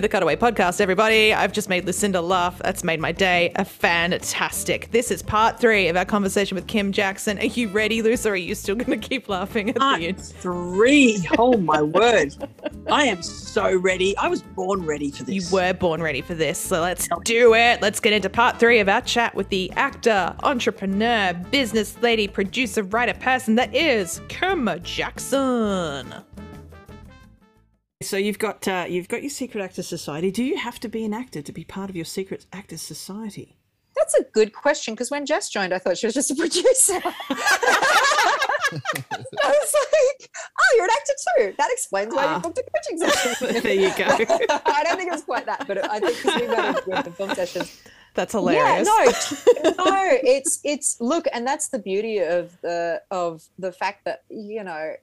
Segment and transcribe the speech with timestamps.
[0.00, 1.34] to the Cutaway Podcast, everybody.
[1.34, 2.58] I've just made Lucinda laugh.
[2.60, 4.90] That's made my day a fantastic.
[4.92, 7.38] This is part three of our conversation with Kym Jackson.
[7.38, 10.08] Are you ready, Luce, or are you still going to keep laughing at Part the
[10.08, 10.22] end?
[10.22, 11.26] three.
[11.38, 12.34] Oh my word.
[12.90, 14.16] I am so ready.
[14.16, 15.34] I was born ready for this.
[15.34, 17.82] You were born ready for this, so let's do it.
[17.82, 22.84] Let's get into part three of our chat with the actor, entrepreneur, business lady, producer,
[22.84, 26.14] writer, person that is Kym Jackson.
[28.02, 30.30] So you've got uh, you've got your secret actors society.
[30.30, 33.58] Do you have to be an actor to be part of your secret actors society?
[33.94, 36.94] That's a good question because when Jess joined, I thought she was just a producer.
[38.72, 38.78] I
[39.42, 41.12] was like, oh, you're an actor
[41.50, 41.54] too.
[41.58, 42.36] That explains why Ah.
[42.36, 43.60] you booked a coaching session.
[43.62, 44.04] There you go.
[44.64, 46.46] I don't think it was quite that, but I think because we
[46.94, 47.82] with the film sessions.
[48.14, 48.88] That's hilarious.
[48.88, 54.04] Yeah, no, no, it's it's look, and that's the beauty of the of the fact
[54.06, 54.94] that you know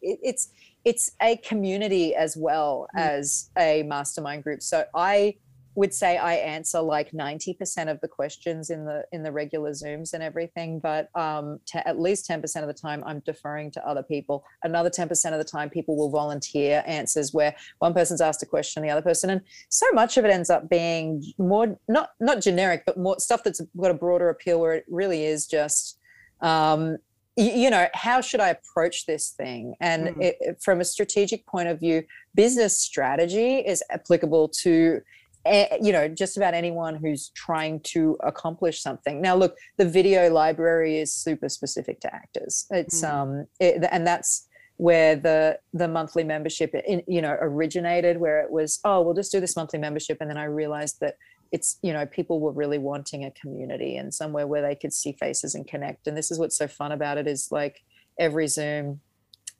[0.00, 0.48] it, it's
[0.84, 4.62] it's a community as well as a mastermind group.
[4.62, 5.36] So I
[5.74, 10.12] would say I answer like 90% of the questions in the in the regular zooms
[10.12, 14.02] and everything but um to at least 10% of the time I'm deferring to other
[14.02, 18.46] people another 10% of the time people will volunteer answers where one person's asked a
[18.46, 22.40] question the other person and so much of it ends up being more not not
[22.40, 25.98] generic but more stuff that's got a broader appeal where it really is just
[26.40, 26.98] um
[27.36, 30.22] you know how should i approach this thing and Mm.
[30.22, 32.02] it, from a strategic point of view
[32.34, 35.00] business strategy is applicable to
[35.46, 40.28] eh, you know just about anyone who's trying to accomplish something now look the video
[40.30, 43.08] library is super specific to actors it's Mm.
[43.12, 48.50] um it, and that's where the the monthly membership in, you know originated where it
[48.50, 51.14] was oh we'll just do this monthly membership and then i realized that
[51.52, 55.12] it's you know people were really wanting a community and somewhere where they could see
[55.12, 57.80] faces and connect and this is what's so fun about it is like
[58.18, 59.00] every zoom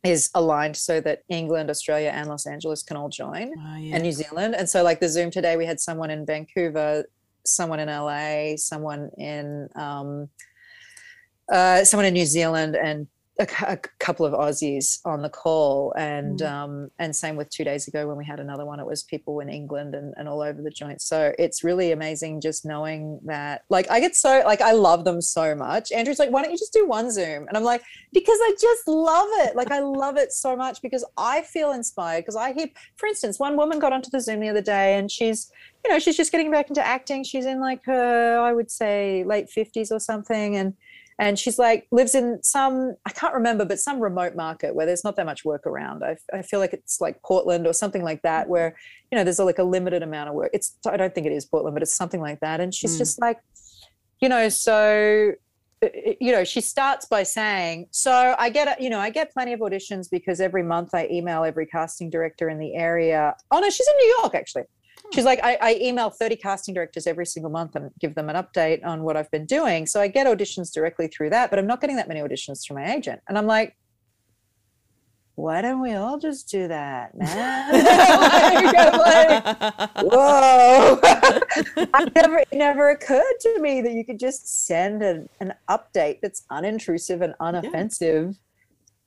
[0.03, 3.95] is aligned so that england australia and los angeles can all join Oh, yeah.
[3.95, 4.55] and New Zealand.
[4.57, 7.05] And so, like the Zoom today, we had someone in Vancouver,
[7.47, 10.29] someone in LA, someone in um,
[11.53, 13.07] uh, someone in New Zealand, and
[13.39, 15.93] a, a couple of Aussies on the call.
[15.97, 16.51] And Mm.
[16.51, 19.41] um, and same with two days ago when we had another one, it was people
[19.41, 21.01] in England and, and all over the joint.
[21.01, 23.63] So it's really amazing just knowing that.
[23.71, 25.93] Like I get so like I love them so much.
[25.93, 27.49] Andrew's like, why don't you just do one Zoom?
[27.49, 27.83] And I'm like,
[28.13, 29.57] because I just love it.
[29.57, 32.23] Like I love it so much because I feel inspired.
[32.23, 35.11] Because I hear, for instance, one woman got onto the Zoom the other day and
[35.11, 35.51] she's,
[35.85, 37.25] you know, she's just getting back into acting.
[37.25, 40.57] She's in like her, I would say, late 50s or something.
[40.57, 40.75] And
[41.23, 45.05] and she's like lives in some I can't remember, but some remote market where there's
[45.05, 46.03] not that much work around.
[46.03, 48.75] I, I feel like it's like Portland or something like that, where
[49.11, 50.51] you know there's like a limited amount of work.
[50.53, 52.61] It's I don't think it is Portland, but it's something like that.
[52.61, 52.99] And she's Mm.
[52.99, 53.39] just like,
[54.21, 55.33] you know, so
[55.85, 55.89] uh,
[56.21, 59.61] you know she starts by saying so i get you know i get plenty of
[59.61, 63.89] auditions because every month i email every casting director in the area oh no she's
[63.89, 64.63] in new york actually
[65.13, 68.37] she's like I, I email 30 casting directors every single month and give them an
[68.37, 69.87] update on what i've been doing.
[69.87, 72.77] So i get auditions directly through that but i'm not getting that many auditions through
[72.77, 73.21] my agent.
[73.29, 73.77] And i'm like
[75.35, 77.73] why don't we all just do that man?
[79.03, 81.01] Like, whoa.
[81.03, 86.21] I never it never occurred to me that you could just send an, an update
[86.21, 88.37] that's unintrusive and unoffensive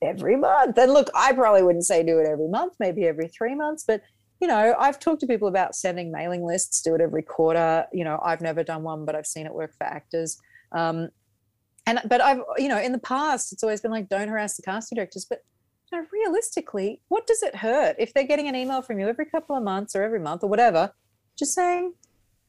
[0.01, 0.77] every month.
[0.77, 4.01] And look i probably wouldn't say do it every month maybe every three months but
[4.41, 7.85] you know i've talked to people about sending mailing lists do it every quarter.
[7.91, 10.39] You know i've never done one but i've seen it work for actors.
[10.71, 11.09] Um,
[11.87, 14.63] and but i've you know in the past it's always been like don't harass the
[14.63, 15.25] casting directors.
[15.25, 15.43] But
[15.91, 19.25] you know, realistically what does it hurt if they're getting an email from you every
[19.25, 20.91] couple of months or every month or whatever
[21.37, 21.93] just saying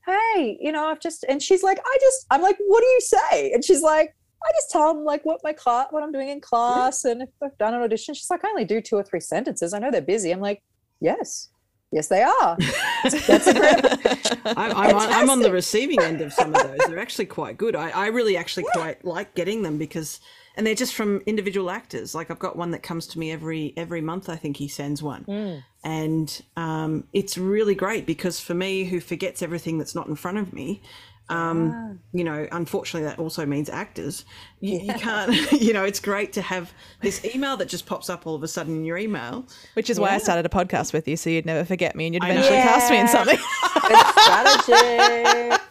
[0.07, 3.01] hey you know i've just and she's like i just i'm like what do you
[3.01, 3.53] say?
[3.53, 4.15] And she's like
[4.45, 7.29] i just tell them like what my class what i'm doing in class and if
[7.43, 8.15] i've done an audition.
[8.15, 9.75] She's like i only do two or three sentences.
[9.75, 10.31] I know they're busy.
[10.31, 10.63] I'm like
[11.01, 11.51] yes
[11.97, 12.57] yes they are
[13.03, 16.79] that's a great I'm, I'm, on, I'm on the receiving end of some of those.
[16.87, 17.75] They're actually quite good.
[17.75, 20.21] I, I really actually quite like getting them because,
[20.57, 22.15] and they're just from individual actors.
[22.15, 24.29] Like I've got one that comes to me every every month.
[24.29, 25.65] I think he sends one, Mm.
[25.85, 30.39] and um, it's really great because for me, who forgets everything that's not in front
[30.39, 30.81] of me,
[31.29, 34.25] um, you know, unfortunately, that also means actors.
[34.61, 38.27] You, you can't, you know, it's great to have this email that just pops up
[38.27, 39.47] all of a sudden in your email.
[39.75, 42.15] Which is why I started a podcast with you, so you'd never forget me and
[42.15, 42.41] you'd I know.
[42.41, 43.39] eventually cast me in something.
[43.89, 45.63] Good strategy.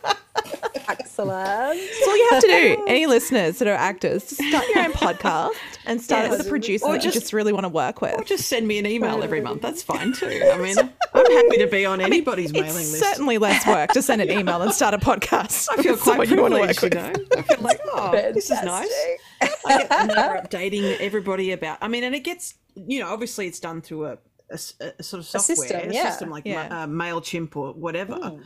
[0.88, 1.80] Excellent.
[1.80, 2.86] That's all you have to do.
[2.88, 5.52] Any listeners that are actors, just start your own podcast
[5.86, 8.02] and start it with a producer Or that you just- just really want to work
[8.02, 8.13] with.
[8.16, 9.62] Or just send me an email every month.
[9.62, 10.28] That's fine too.
[10.54, 10.75] I mean,
[11.15, 13.03] I'm happy to be on anybody's mailing it's list.
[13.03, 15.67] certainly less work to send an email and start a podcast.
[15.71, 17.13] I feel quite someone you privileged, you know.
[17.38, 18.94] I feel like, oh, this is nice.
[19.41, 21.77] I get never updating everybody about.
[21.81, 24.17] I mean, and it gets, you know, obviously it's done through a
[24.57, 26.67] sort of A software, system, a system like Yeah.
[26.69, 28.39] Ma- uh, Mailchimp or whatever.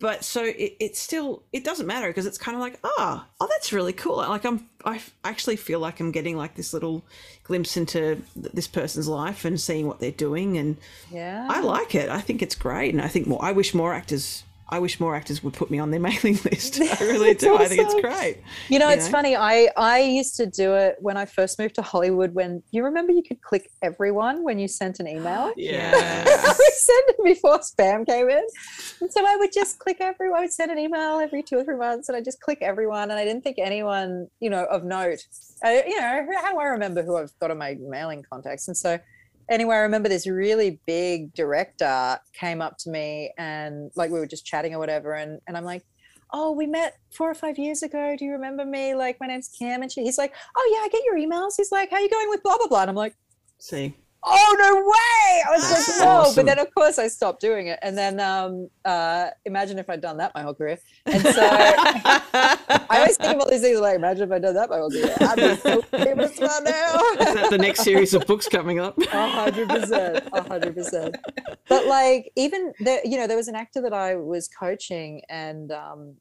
[0.00, 3.46] But so it, it's still it doesn't matter because it's kind of like ah oh
[3.50, 4.16] that's really cool.
[4.16, 7.04] Like I'm i actually feel like I'm getting like this little
[7.44, 10.76] glimpse into th- this person's life and seeing what they're doing and
[11.10, 11.46] Yeah.
[11.48, 12.10] I like it.
[12.10, 13.42] I think it's great, and I think more.
[13.42, 14.42] I wish more actors.
[14.68, 16.80] I wish more actors would put me on their mailing list.
[16.80, 17.56] I really do.
[17.56, 18.38] I think it's great.
[18.68, 19.12] You know, you it's know?
[19.12, 19.36] funny.
[19.36, 22.34] I I used to do it when I first moved to Hollywood.
[22.34, 25.52] When you remember, you could click everyone when you sent an email.
[25.64, 25.92] Yeah.
[25.94, 28.44] I would send it before spam came in,
[29.00, 30.38] and so I would just click everyone.
[30.38, 33.10] I would send an email every two or three months, and I just click everyone.
[33.10, 35.20] And I didn't think anyone, you know, of note.
[35.62, 38.68] I, you know, how do I remember who I've got on my mailing contacts?
[38.68, 38.98] And so,
[39.48, 44.26] anyway, I remember this really big director came up to me, and like we were
[44.26, 45.84] just chatting or whatever, and and I'm like.
[46.36, 48.16] Oh, we met four or five years ago.
[48.18, 48.96] Do you remember me?
[48.96, 51.70] Like, my name's Cam, and she, he's like, "Oh yeah, I get your emails." He's
[51.70, 53.14] like, "How you going with blah blah blah?" And I'm like,
[53.64, 55.42] See, oh no way!
[55.46, 56.34] I was like no awesome.
[56.36, 57.78] but then of course i stopped doing it.
[57.82, 60.78] And then um uh imagine if i'd done that my whole career.
[61.06, 64.70] And so i always think of all these things like imagine if i'd done that
[64.70, 65.14] my whole career.
[65.20, 66.94] I'd be so famous by now.
[67.20, 69.00] Is that the next series of books coming up?
[69.04, 71.16] Hundred percent, hundred percent.
[71.68, 75.72] But like, even there, you know, there was an actor that I was coaching, and
[75.72, 76.14] um,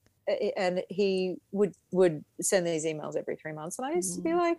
[0.58, 4.34] and he would would send these emails every three months, and I used to be
[4.34, 4.58] like,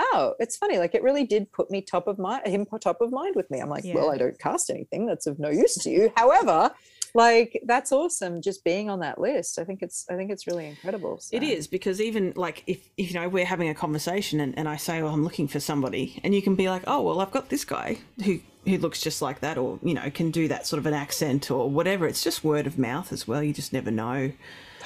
[0.00, 0.78] oh, it's funny.
[0.78, 3.60] Like, it really did put me top of mind, him top of mind with me.
[3.60, 6.12] I'm like, well, I don't cast anything that's of no use to you.
[6.16, 6.70] However,
[7.14, 8.40] like, that's awesome.
[8.40, 11.20] Just being on that list, I think it's, I think it's really incredible.
[11.32, 11.48] It so.
[11.48, 14.76] is because even like if, if you know we're having a conversation and, and I
[14.76, 17.48] say, "Well, I'm looking for somebody," and you can be like, "Oh, well, I've got
[17.48, 20.78] this guy who who looks just like that, or you know, can do that sort
[20.78, 23.42] of an accent or whatever." It's just word of mouth as well.
[23.42, 24.32] You just never know,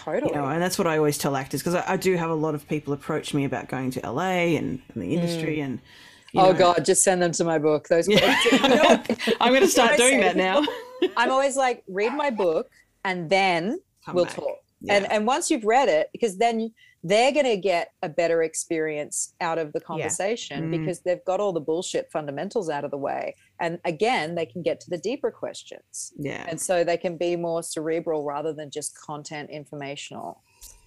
[0.05, 0.33] totally.
[0.33, 0.47] you know.
[0.47, 2.69] And that's what I always tell actors because I, I do have a lot of
[2.69, 5.65] people approach me about going to LA and, and the industry mm.
[5.65, 5.81] and.
[6.33, 7.89] you oh know, God, just send them to my book.
[7.89, 8.09] Those.
[8.13, 10.65] I'm going to start doing that now.
[11.17, 12.71] I'm always like, read my book
[13.05, 14.35] and then Come we'll back.
[14.35, 14.64] talk.
[14.89, 15.09] And Yeah.
[15.13, 16.73] and once you've read it, because then
[17.07, 20.71] they're going to get a better experience out of the conversation Mm.
[20.81, 23.35] because they've got all the bullshit fundamentals out of the way.
[23.61, 26.13] And again, they can get to the deeper questions.
[26.19, 26.47] Yeah.
[26.49, 30.41] And so they can be more cerebral rather than just content informational.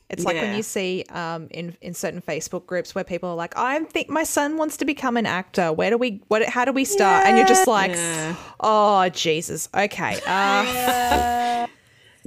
[0.10, 3.54] It's like when you see um, in in certain Facebook groups where people are like,
[3.58, 5.74] "I think my son wants to become an actor.
[5.74, 6.24] Where do we?
[6.30, 6.44] What?
[6.46, 8.36] How do we start?" And you're just like, Yeah.
[8.62, 11.68] "Oh Jesus, okay." Uh,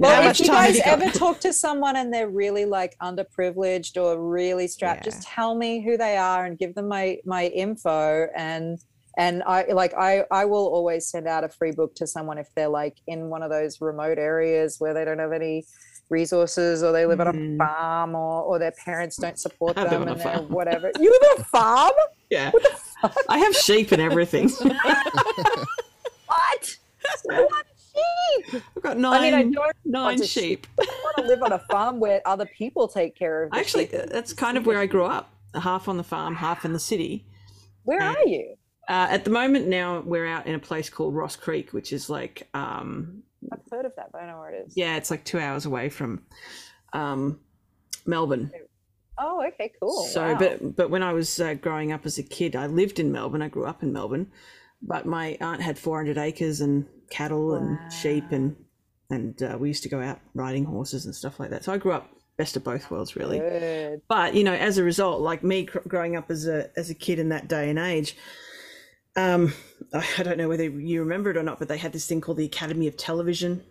[0.01, 4.01] Well, How if you guys you ever talk to someone and they're really like underprivileged
[4.01, 5.11] or really strapped, Yeah.
[5.11, 8.79] just tell me who they are and give them my my info and
[9.17, 12.47] and I like I I will always send out a free book to someone if
[12.55, 15.65] they're like in one of those remote areas where they don't have any
[16.09, 17.57] resources or they live on a Mm.
[17.57, 20.91] farm or or their parents don't support I them and they're whatever.
[20.99, 21.91] You live on a farm?
[22.31, 22.51] Yeah.
[23.27, 24.49] I have sheep and everything.
[26.27, 26.77] What?
[27.25, 28.61] what sheep?
[28.75, 30.27] I've got nine, I mean, I don't nine sheep.
[30.27, 30.67] sheep.
[30.77, 34.09] want to live on a farm where other people take care of Actually, sheep.
[34.09, 35.33] that's kind of where I grew up.
[35.53, 37.25] Half on the farm, half in the city.
[37.83, 38.55] Where are you?
[38.87, 42.09] Uh, at the moment, now we're out in a place called Ross Creek, which is
[42.09, 44.77] like, um, I've heard of that, but I don't know where it is.
[44.77, 46.21] yeah, it's like two hours away from
[46.93, 47.39] um,
[48.05, 48.51] Melbourne.
[49.17, 50.03] Oh, okay, cool.
[50.05, 50.39] So, wow.
[50.39, 53.41] but but when I was uh, growing up as a kid, I lived in Melbourne.
[53.41, 54.31] I grew up in Melbourne,
[54.81, 58.55] but my aunt had 400 acres and cattle and sheep, and
[59.09, 61.63] and uh, we used to go out riding horses and stuff like that.
[61.63, 63.39] So I grew up best of both worlds, really.
[63.39, 64.01] Good.
[64.07, 66.95] but you know as a result like me gr- growing up as a as a
[66.95, 68.15] kid in that day and age
[69.17, 69.53] um
[69.93, 72.21] i I don't know whether you remember it or not but they had this thing
[72.21, 73.61] called the academy of television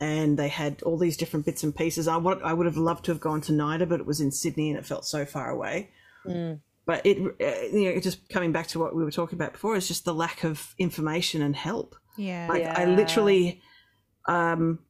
[0.00, 3.04] and they had all these different bits and pieces i would i would have loved
[3.04, 5.48] to have gone to nida but it was in sydney and it felt so far
[5.50, 5.90] away
[6.26, 6.58] Mm.
[6.84, 9.76] but it uh, you know just coming back to what we were talking about before
[9.76, 12.46] is just the lack of information and help yeah.
[12.48, 13.60] like I literally
[14.26, 14.80] um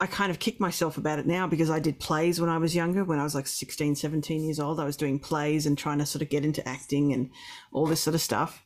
[0.00, 2.74] I kind of kick myself about it now because I did plays when I was
[2.74, 4.80] younger, when I was like 16, 17 years old.
[4.80, 7.30] I was doing plays and trying to sort of get into acting and
[7.72, 8.62] all this sort of stuff.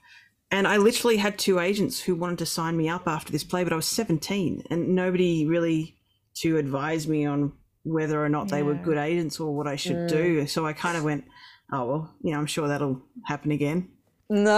[0.50, 3.62] And I literally had two agents who wanted to sign me up after this play,
[3.62, 5.98] but I was 17 and nobody really
[6.36, 7.52] to advise me on
[7.84, 10.08] whether or not they were good agents or what I should Mm.
[10.08, 10.46] do.
[10.46, 11.24] So I kind of went,
[11.72, 13.90] oh, well, you know, I'm sure that'll happen again.
[14.30, 14.52] No.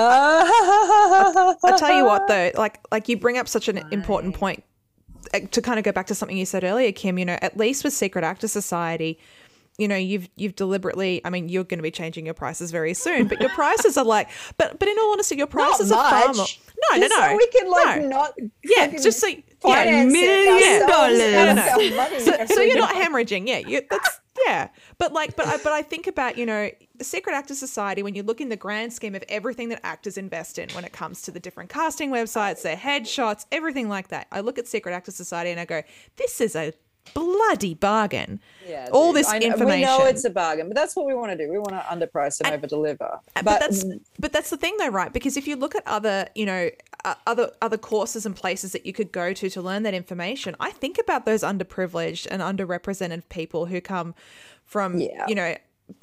[1.62, 4.65] I tell you what, though, like like you bring up such an important point.
[5.35, 7.57] uh, To kind of go back to something you said earlier, Kym, you know, at
[7.57, 9.19] least with Secret Actor Society,
[9.79, 11.21] you know, you've you've deliberately.
[11.25, 14.05] I mean, you're going to be changing your prices very soon, but your prices are
[14.05, 16.47] like, but but in all honesty, your prices are far more.
[16.93, 17.29] No, no, Just no.
[17.29, 18.09] so we can like no.
[18.09, 18.35] not
[18.65, 19.29] yeah, just so
[19.64, 21.21] yeah, million dollars.
[21.21, 21.73] out of No, no.
[21.73, 23.47] our money so, so you're not hemorrhaging.
[23.47, 27.05] Yeah, you, that's yeah, but like, but I, but I think about you know the
[27.05, 30.59] Secret Actor Society when you look in the grand scheme of everything that actors invest
[30.59, 34.26] in when it comes to the different casting websites, their headshots, everything like that.
[34.33, 35.83] I look at Secret Actor Society and I go,
[36.17, 36.73] this is a
[37.14, 38.40] bloody bargain.
[38.67, 39.81] Yeah, All this I information.
[39.81, 41.50] We know it's a bargain, but that's what we want to do.
[41.50, 43.19] We want to underprice and, over deliver.
[43.35, 43.85] but, that's
[44.19, 46.71] but that's the thing though right because if you look at other you know
[47.05, 50.55] uh, other other courses and places that you could go to to learn that information
[50.61, 54.14] i think about those underprivileged and underrepresented people who come
[54.64, 55.25] from Yeah.
[55.29, 55.57] you know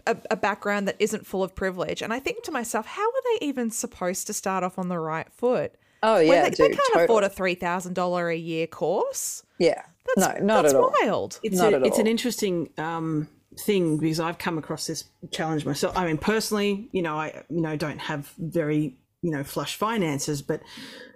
[0.05, 3.21] a, a background that isn't full of privilege and i think to myself how are
[3.39, 5.73] they even supposed to start off on the right foot
[6.03, 7.03] oh yeah, they, dude, they can't totally.
[7.05, 9.83] afford a $3000 a year course Yeah,
[10.15, 10.93] that's, no, not that's at all.
[11.03, 13.27] wild it's Not a, at it's an interesting um,
[13.59, 15.97] thing because I've come across this challenge myself.
[15.97, 20.41] I mean, personally, you know, I you know don't have very you know flush finances,
[20.41, 20.61] but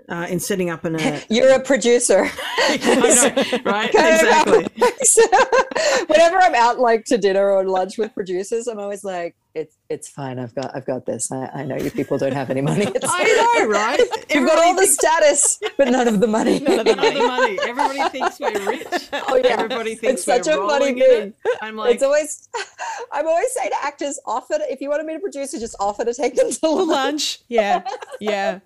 [0.09, 2.29] uh, in setting up an uh, You're a producer.
[2.71, 3.01] Know,
[3.65, 4.65] right exactly.
[6.07, 10.07] Whenever I'm out like to dinner or lunch with producers, I'm always like, "It's it's
[10.07, 10.39] fine.
[10.39, 11.33] I've got I've got this.
[11.33, 12.85] I, I know you people don't have any money.
[12.85, 13.05] It's.
[13.09, 13.23] I
[13.59, 13.99] know, right?
[14.29, 16.59] You've got all the status, but none of the money.
[16.59, 17.59] None of the money.
[17.63, 18.87] Everybody thinks we're rich.
[19.11, 19.47] Oh, yeah.
[19.47, 20.21] Everybody thinks.
[20.21, 21.33] It's such a funny thing.
[21.61, 22.47] I'm like, it's always
[23.11, 25.75] I'm always saying to actors, offer to, if you want to meet a producer, just
[25.79, 26.87] offer to take them to lunch.
[26.87, 27.83] lunch yeah
[28.19, 28.59] yeah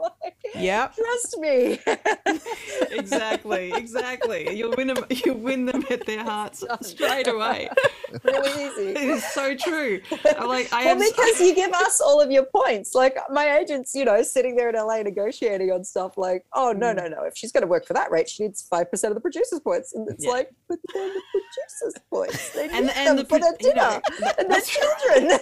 [0.53, 1.79] yeah Trust me.
[2.91, 4.55] exactly, exactly.
[4.55, 5.03] You'll win them.
[5.09, 7.69] You'll win them at their hearts straight away.
[8.23, 8.89] really easy.
[8.91, 10.01] It is so true.
[10.37, 10.99] I'm like, I Well, am.
[10.99, 12.95] because you give us all of your points.
[12.95, 16.87] Like my agent's, you know, sitting there in LA negotiating on stuff like, oh no,
[16.93, 16.97] Mm.
[16.97, 17.23] no, no.
[17.23, 19.93] If she's gonna work for that rate, she needs five percent of the producer's points.
[19.93, 20.31] And it's Yeah.
[20.31, 22.49] like, but they're the producer's points.
[22.51, 24.01] They need And- and them the for their you know,
[24.37, 25.39] and their children.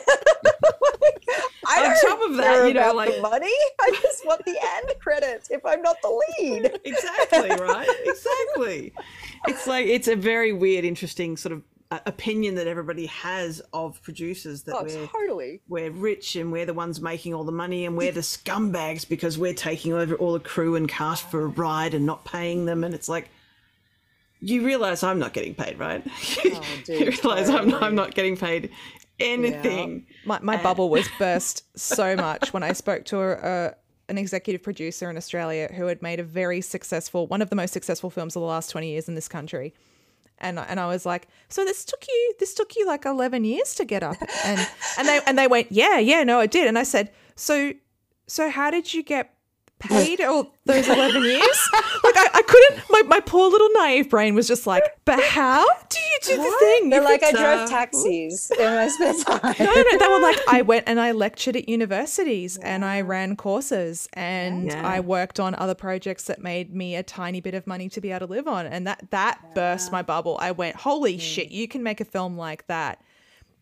[1.76, 3.54] I On top of that, you know, like- the money.
[3.82, 6.80] I just want the end credit if I'm not the lead.
[6.84, 7.88] exactly right.
[8.06, 8.94] Exactly.
[9.48, 14.02] It's like it's a very weird, interesting sort of uh, opinion that everybody has of
[14.02, 15.62] producers that Oh, we're totally.
[15.68, 19.38] we're rich and we're the ones making all the money and we're the scumbags because
[19.38, 22.84] we're taking over all the crew and cast for a ride and not paying them
[22.84, 23.30] and it's like
[24.40, 26.04] you realize I'm not getting paid, right?
[26.46, 28.72] Oh, dude, you realize I'm not, I'm not getting paid
[29.20, 30.08] anything.
[30.26, 33.76] my, my uh, bubble was burst so much when I spoke to a, a,
[34.10, 37.74] an executive producer in Australia who had made a very successful, one of the most
[37.74, 39.74] successful films of the last 20 years in this country.
[40.40, 43.76] And, and I was like, so this took you this took you like 11 years
[43.76, 44.18] to get up.
[44.44, 44.68] And
[44.98, 46.68] and they and they went, yeah, yeah, no, it did.
[46.68, 47.74] And I said, so
[48.28, 49.34] so how did you get
[49.88, 51.70] paid all those 11 years?
[52.04, 55.66] Like I, I couldn't my, my poor little naive brain was just like, but how
[55.90, 56.90] do you do the thing?
[56.90, 59.56] They're like, I drove taxis in my spare time.
[59.60, 63.36] no, no, they were like, I went and I lectured at universities and I ran
[63.36, 64.88] courses and Yeah.
[64.88, 68.12] I worked on other projects that made me a tiny bit of money to be
[68.12, 68.66] able to live on.
[68.66, 70.38] And that that burst my bubble.
[70.40, 71.20] I went, holy hmm.
[71.20, 73.02] shit, you can make a film like that,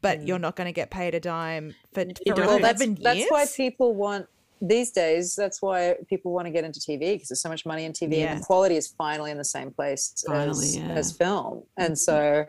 [0.01, 0.25] but hmm.
[0.27, 2.47] you're not going to get paid a dime for, for don't.
[2.47, 3.03] Well, that's, 11 years.
[3.03, 4.27] that's why people want
[4.61, 5.35] these days.
[5.35, 8.19] That's why people want to get into TV because there's so much money in TV,
[8.19, 8.31] Yeah.
[8.33, 10.87] and the quality is finally in the same place Finally, as, yeah.
[10.89, 11.63] as film.
[11.77, 12.45] And so,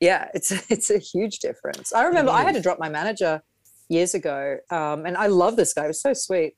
[0.00, 1.92] yeah, it's it's a huge difference.
[1.92, 3.42] I remember I had to drop my manager
[3.88, 5.82] years ago, um, and I love this guy.
[5.82, 6.54] He was so sweet.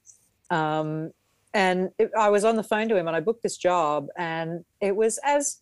[0.50, 1.10] Um,
[1.54, 4.64] and it, I was on the phone to him, and I booked this job, and
[4.80, 5.60] it was as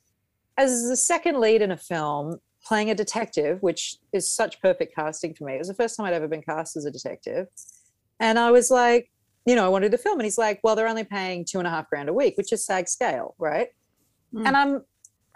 [0.56, 5.34] as the second lead in a film playing a detective, which is such perfect casting
[5.34, 5.54] for me.
[5.54, 7.46] It was the first time I'd ever been cast as a detective.
[8.20, 9.10] And I was like,
[9.46, 10.18] you know, I wanted to the film.
[10.18, 12.52] And he's like, well, they're only paying two and a half grand a week, which
[12.52, 13.68] is SAG scale, right?
[14.32, 14.46] Hmm.
[14.46, 14.82] And I'm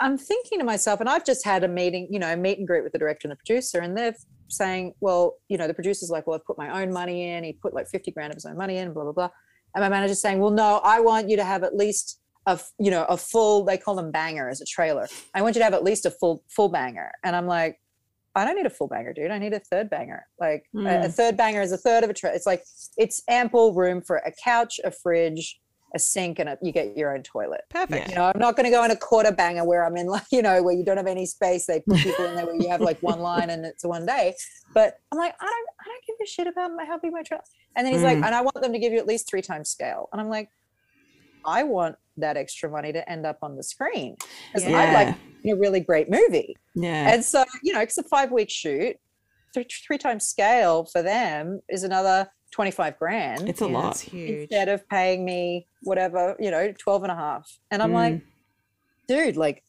[0.01, 2.67] I'm thinking to myself, and I've just had a meeting, you know, a meet and
[2.67, 4.15] greet with the director and the producer, and they're
[4.47, 7.45] saying, well, you know, the producer's like, well, I've put my own money in.
[7.45, 9.31] He put like 50 grand of his own money in, blah, blah, blah.
[9.75, 12.91] And my manager's saying, well, no, I want you to have at least a, you
[12.91, 15.07] know, a full, they call them banger as a trailer.
[15.35, 17.11] I want you to have at least a full, full banger.
[17.25, 17.79] And I'm like,
[18.39, 19.31] I don't need a full banger, dude.
[19.31, 20.25] I need a third banger.
[20.41, 21.15] Like a, a Mm.
[21.15, 22.37] third banger is a third of a trailer.
[22.37, 22.63] It's like,
[22.97, 25.61] it's ample room for a couch, a fridge,
[25.95, 27.63] a sink, and a, you get your own toilet.
[27.71, 28.09] Perfect.
[28.11, 30.25] You know, I'm not going to go in a quarter banger where I'm in like,
[30.31, 31.65] you know, where you don't have any space.
[31.67, 34.35] They put people in there where you have like one line and it's one day.
[34.75, 37.23] But I'm like, I don't, I don't give a shit about my, how big my
[37.23, 37.43] trailer.
[37.75, 38.27] And then he's like, Mm.
[38.27, 40.09] and I want them to give you at least three times scale.
[40.13, 40.51] And I'm like,
[41.45, 44.17] I want that extra money to end up on the screen
[44.53, 45.15] because I'd like
[45.47, 46.57] a really great movie.
[46.75, 47.13] Yeah.
[47.13, 48.97] And so, you know, it's a five week shoot.
[49.55, 53.91] Three, three times scale for them is another 25 grand it's a Yeah, lot.
[53.93, 54.41] It's huge.
[54.43, 57.59] instead of paying me whatever, you know, 12 and a half.
[57.71, 58.23] And I'm like, Mm.
[59.07, 59.63] dude, like,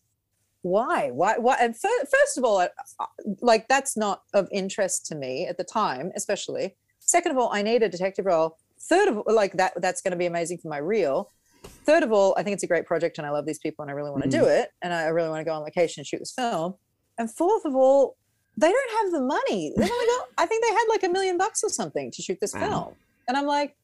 [0.62, 1.10] why?
[1.12, 1.38] Why?
[1.38, 1.58] Why?
[1.62, 3.06] And fir- first of all, I- I-
[3.42, 6.76] like, that's not of interest to me at the time, especially.
[7.00, 8.58] Second of all, I need a detective role.
[8.82, 11.32] Third of all, like, that that's going to be amazing for my reel.
[11.63, 13.92] Third of all, I think it's a great project and I love these people and
[13.92, 14.62] I really want to do mm.
[14.62, 14.72] it.
[14.82, 16.75] And I really want to go on location and shoot this film.
[17.18, 18.16] And fourth of all,
[18.58, 19.74] they don't have the money.
[19.75, 22.38] They've only got, I think they had like a million bucks or something to shoot
[22.42, 22.60] this Wow.
[22.60, 22.96] film.
[23.28, 23.75] And I'm like,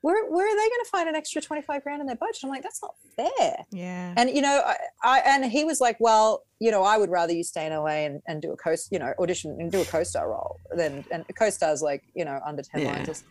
[0.00, 2.40] where, where are they going to find an extra 25 grand in their budget?
[2.42, 3.64] I'm like, that's not fair.
[3.70, 4.14] Yeah.
[4.16, 7.32] And, you know, I, I and he was like, well, you know, I would rather
[7.32, 9.84] you stay in LA and, and do a co you know, audition and do a
[9.84, 12.92] co-star role than, and a co-star's like, you know, under 10 Yeah.
[12.92, 13.24] lines.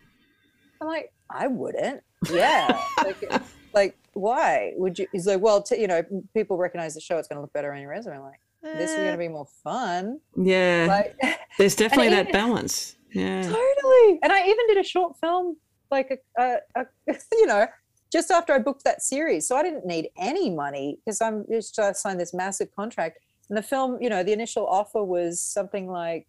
[0.82, 2.02] I'm like, I wouldn't.
[2.32, 2.82] Yeah.
[3.04, 3.32] like,
[3.74, 5.08] like, why would you?
[5.12, 7.18] He's like, well, t- you know, people recognize the show.
[7.18, 8.16] It's going to look better on your resume.
[8.18, 10.20] I'm like, this is going to be more fun.
[10.36, 10.86] Yeah.
[10.90, 12.96] Like, There's definitely that even- balance.
[13.14, 13.42] Yeah.
[13.42, 14.20] totally.
[14.24, 15.58] And I even did a short film,
[15.90, 16.42] like a,
[16.76, 17.68] a, a you know,
[18.12, 19.48] just after I booked that series.
[19.48, 23.20] So I didn't need any money because I'm just uh, signed this massive contract.
[23.50, 26.28] And the film, you know, the initial offer was something like,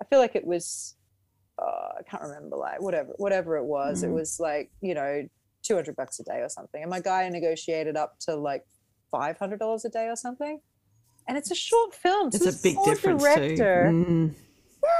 [0.00, 0.94] I feel like it was,
[1.60, 4.02] uh, I can't remember, like whatever, whatever it was.
[4.02, 4.14] It Mhm.
[4.14, 5.26] was like, you know,
[5.62, 6.80] 200 bucks a day or something.
[6.82, 8.64] And my guy negotiated up to like
[9.12, 10.60] $500 a day or something.
[11.26, 12.30] And it's a short film.
[12.30, 13.92] so It's this a big poor difference director, too.
[13.94, 14.34] Mm.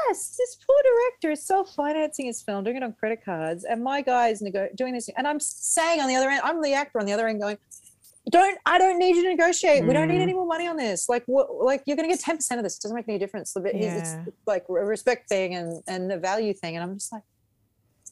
[0.09, 4.03] Yes, this poor director is self-financing his film, doing it on credit cards, and my
[4.03, 5.09] guy is nego- doing this.
[5.17, 7.57] And I'm saying on the other end, I'm the actor on the other end, going,
[8.31, 9.85] "Don't, I don't need you to negotiate.
[9.87, 10.23] We don't need Mm.
[10.23, 11.09] any more money on this.
[11.09, 11.47] Like, what?
[11.55, 12.77] Like, you're going to get ten percent of this.
[12.77, 13.53] It doesn't make any difference.
[13.55, 14.25] But It's Yeah.
[14.47, 17.23] like a respect thing and and the value thing." And I'm just like,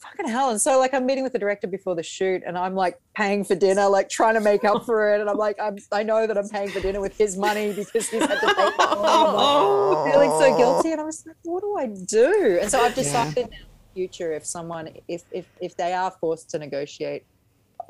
[0.02, 2.74] "Fucking hell!" And so, like, I'm meeting with the director before the shoot, and I'm
[2.74, 5.20] like paying for dinner, like trying to make up for it.
[5.20, 8.08] And I'm like, I'm, I know that I'm paying for dinner with his money because
[8.10, 8.96] he's had to pay for it.
[8.96, 12.58] Like, feeling so guilty and I was like, what do I do?
[12.60, 16.12] And so I've decided now in the future if someone if if if they are
[16.20, 17.22] forced to negotiate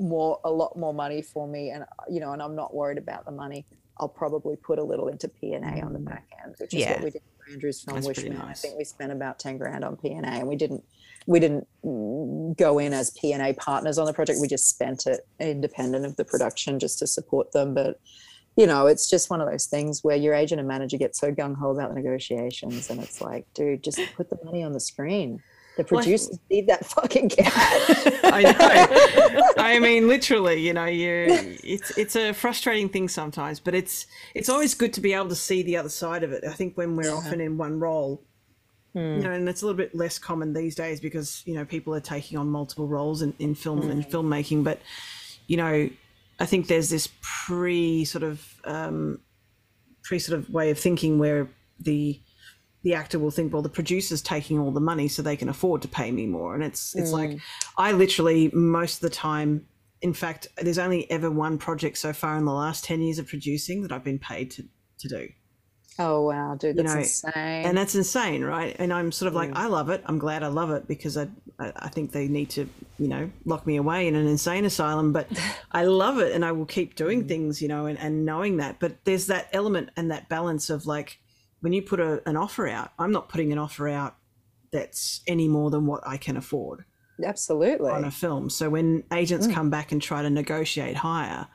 [0.00, 3.24] more a lot more money for me and you know and I'm not worried about
[3.24, 3.66] the money,
[3.98, 6.80] I'll probably put a little into P and A on the back end, which is
[6.80, 6.92] Yeah.
[6.92, 8.36] what we did for Andrew's film That's Wish pretty Me.
[8.42, 10.84] I think we spent about 10 grand on P and we didn't
[11.26, 14.38] we didn't mm, go in as P and A partners on the project.
[14.40, 17.74] We just spent it independent of the production just to support them.
[17.74, 17.98] But
[18.56, 21.30] you know, it's just one of those things where your agent and manager get so
[21.30, 24.80] gung ho about the negotiations, and it's like, dude, just put the money on the
[24.80, 25.42] screen.
[25.76, 27.52] The Well, producers need that fucking cash.
[28.24, 29.42] I know.
[29.58, 31.26] I mean, literally, you know, you
[31.62, 35.34] it's it's a frustrating thing sometimes, but it's it's always good to be able to
[35.34, 36.44] see the other side of it.
[36.44, 38.22] I think when we're often in one role,
[38.94, 41.94] you know, and it's a little bit less common these days because you know people
[41.94, 44.64] are taking on multiple roles in, in film and filmmaking.
[44.64, 44.80] But
[45.46, 45.90] you know,
[46.40, 49.20] I think there's this pre sort of um,
[50.02, 52.18] pre sort of way of thinking where the
[52.86, 55.82] the actor will think, well, the producer's taking all the money, so they can afford
[55.82, 56.54] to pay me more.
[56.54, 57.32] And it's it's like
[57.76, 59.50] I literally most of the time.
[60.02, 63.26] In fact, there's only ever one project so far in the last ten years of
[63.26, 64.62] producing that I've been paid to
[65.02, 65.28] to do
[65.98, 67.66] oh wow, dude, You that's know, insane.
[67.66, 69.36] and that's insane right and i'm sort of Mm.
[69.42, 71.26] like i love it i'm glad i love it because I,
[71.58, 72.68] I i think they need to
[72.98, 75.26] you know lock me away in an insane asylum but
[75.72, 77.28] i love it and i will keep doing Mm.
[77.28, 80.84] things you know and, and knowing that but there's that element and that balance of
[80.84, 81.18] like
[81.60, 84.16] when you put a, an offer out i'm not putting an offer out
[84.72, 86.84] that's any more than what i can afford
[87.24, 87.90] Absolutely.
[87.90, 88.50] on a film.
[88.50, 91.46] So when agents come back and try to negotiate higher,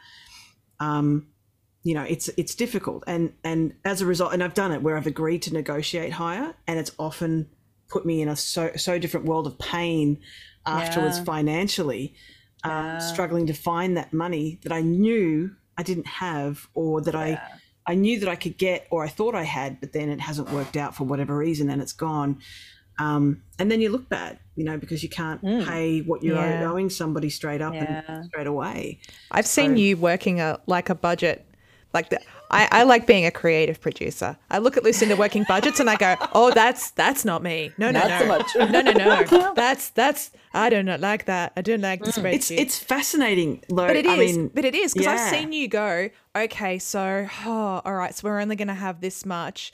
[0.80, 1.28] um,
[1.84, 3.04] you know, it's it's difficult.
[3.06, 6.56] And and as a result, and I've done it where I've agreed to negotiate higher,
[6.68, 7.48] and it's often
[7.90, 10.20] put me in a so so different world of pain
[10.66, 11.24] afterwards Yeah.
[11.26, 12.16] financially,
[12.66, 12.96] Yeah.
[12.96, 17.40] um, struggling to find that money that I knew I didn't have, or that I
[17.88, 20.52] I knew that I could get, or I thought I had, but then it hasn't
[20.52, 22.39] worked out for whatever reason, and it's gone.
[23.00, 25.65] Um, and then you look bad, you know, because you can't Mm.
[25.65, 26.70] pay what you're Yeah.
[26.70, 28.04] owing somebody straight up Yeah.
[28.08, 29.00] and straight away.
[29.32, 31.46] I've seen you working a like a budget.
[31.94, 32.20] Like the,
[32.52, 34.38] I, I like being a creative producer.
[34.50, 37.72] I look at Lucinda working budgets and I go, "Oh, that's that's not me.
[37.78, 38.72] No, no, Not no, so much.
[38.72, 39.54] no, no, no.
[39.56, 41.54] That's that's I do not like that.
[41.56, 42.22] I don't like the mm.
[42.22, 43.88] spreadsheet." It's it's fascinating, though.
[43.88, 46.10] but it is, I mean, but it is because I've seen you go.
[46.36, 49.72] Okay, so oh, all right, so we're only going to have this much.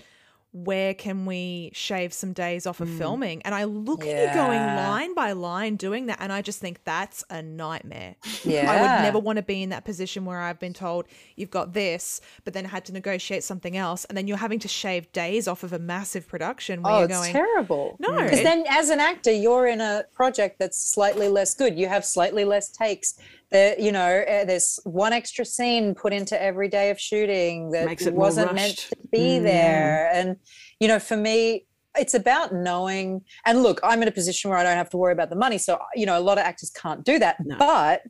[0.64, 2.98] Where can we shave some days off of mm.
[2.98, 3.42] filming?
[3.44, 6.84] And I look at you going line by line doing that, and I just think
[6.84, 8.16] that's a nightmare.
[8.44, 8.72] Yeah.
[8.72, 11.74] I would never want to be in that position where I've been told you've got
[11.74, 15.48] this, but then had to negotiate something else, and then you're having to shave days
[15.48, 17.96] off of a massive production where Oh, you're it's going, terrible.
[18.00, 18.24] No, mm.
[18.24, 21.78] because it- then as an actor, you're in a project that's slightly less good.
[21.78, 23.16] You have slightly less takes.
[23.52, 27.88] There, you know, uh, there's one extra scene put into every day of shooting that
[28.14, 30.10] wasn't meant to be Mm, there.
[30.14, 30.36] And
[30.80, 31.66] you know, for me,
[31.98, 33.22] it's about knowing.
[33.46, 35.58] And look, I'm in a position where I don't have to worry about the money,
[35.58, 37.38] so you know, a lot of actors can't do that.
[37.46, 37.56] No.
[37.58, 38.02] But,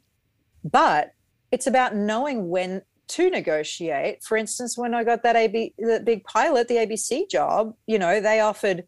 [0.64, 1.12] but
[1.52, 4.24] it's about knowing when to negotiate.
[4.24, 8.20] For instance, when I got that AB, the big pilot, the ABC job, you know,
[8.20, 8.84] they offered,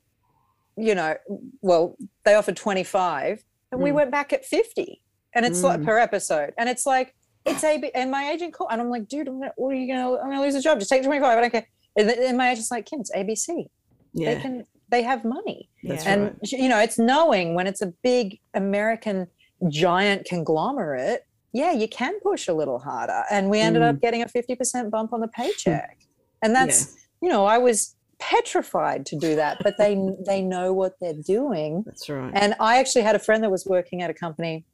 [0.75, 1.15] you know,
[1.61, 3.93] well, they offered 25 and we Mm.
[3.93, 5.01] went back at 50
[5.35, 5.85] and it's like Mm.
[5.85, 6.53] per episode.
[6.57, 7.15] And it's like,
[7.45, 9.87] it's AB, and my agent called and I'm like, dude, I'm gonna, what are you
[9.93, 10.79] gonna, I'm gonna lose a job.
[10.79, 11.37] Just take 25.
[11.37, 11.67] I don't care.
[11.95, 13.67] And, and my agent's like, Kym, it's ABC.
[14.13, 14.33] Yeah.
[14.35, 16.51] they can they have money That's and right.
[16.51, 19.27] you know it's knowing when it's a big american
[19.69, 23.89] giant conglomerate yeah you can push a little harder and we ended Mm.
[23.89, 25.99] up getting a 50% bump on the paycheck
[26.41, 30.93] and that's you know i was petrified to do that but they they know what
[30.99, 32.31] they're doing That's right.
[32.33, 34.65] and i actually had a friend that was working at a company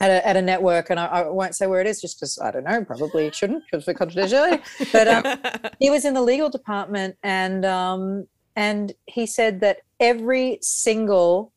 [0.00, 2.38] at a, at a network and I, I won't say where it is just because
[2.38, 6.48] i don't know probably shouldn't because for confidentiality but um, he was in the legal
[6.50, 11.52] department and um and he said that every single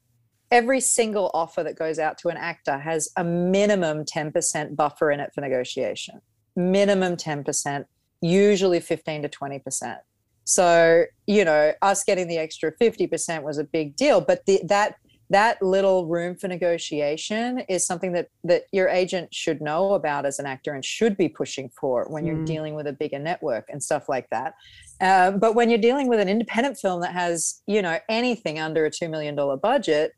[0.51, 5.21] every single offer that goes out to an actor has a minimum 10% buffer in
[5.21, 6.21] it for negotiation.
[6.57, 7.85] Minimum 10%
[8.21, 9.97] usually 15 to 20%
[10.43, 14.95] so you know us getting the extra 50% was a big deal but the, that
[15.31, 20.39] that little room for negotiation is something that that your agent should know about as
[20.39, 22.45] an actor and should be pushing for when you're Mm.
[22.45, 24.53] dealing with a bigger network and stuff like that
[24.99, 28.85] uh, but when you're dealing with an independent film that has you know anything under
[28.85, 30.11] a $2 million budget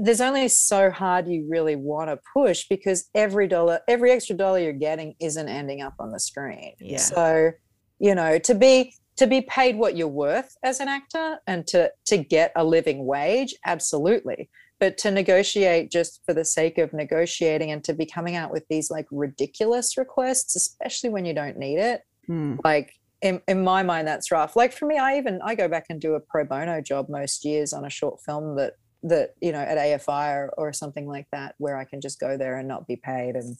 [0.00, 4.58] there's only so hard you really want to push because every dollar every extra dollar
[4.58, 6.98] you're getting isn't ending up on the screen Yeah.
[6.98, 7.50] so
[7.98, 11.90] you know to be to be paid what you're worth as an actor and to
[12.06, 14.48] to get a living wage absolutely
[14.80, 18.64] but to negotiate just for the sake of negotiating and to be coming out with
[18.70, 22.58] these like ridiculous requests especially when you don't need it Mm.
[22.62, 25.86] like in, in my mind that's rough like for me i even i go back
[25.88, 29.50] and do a pro bono job most years on a short film that that you
[29.50, 32.68] know at afi or, or something like that where i can just go there and
[32.68, 33.56] not be paid and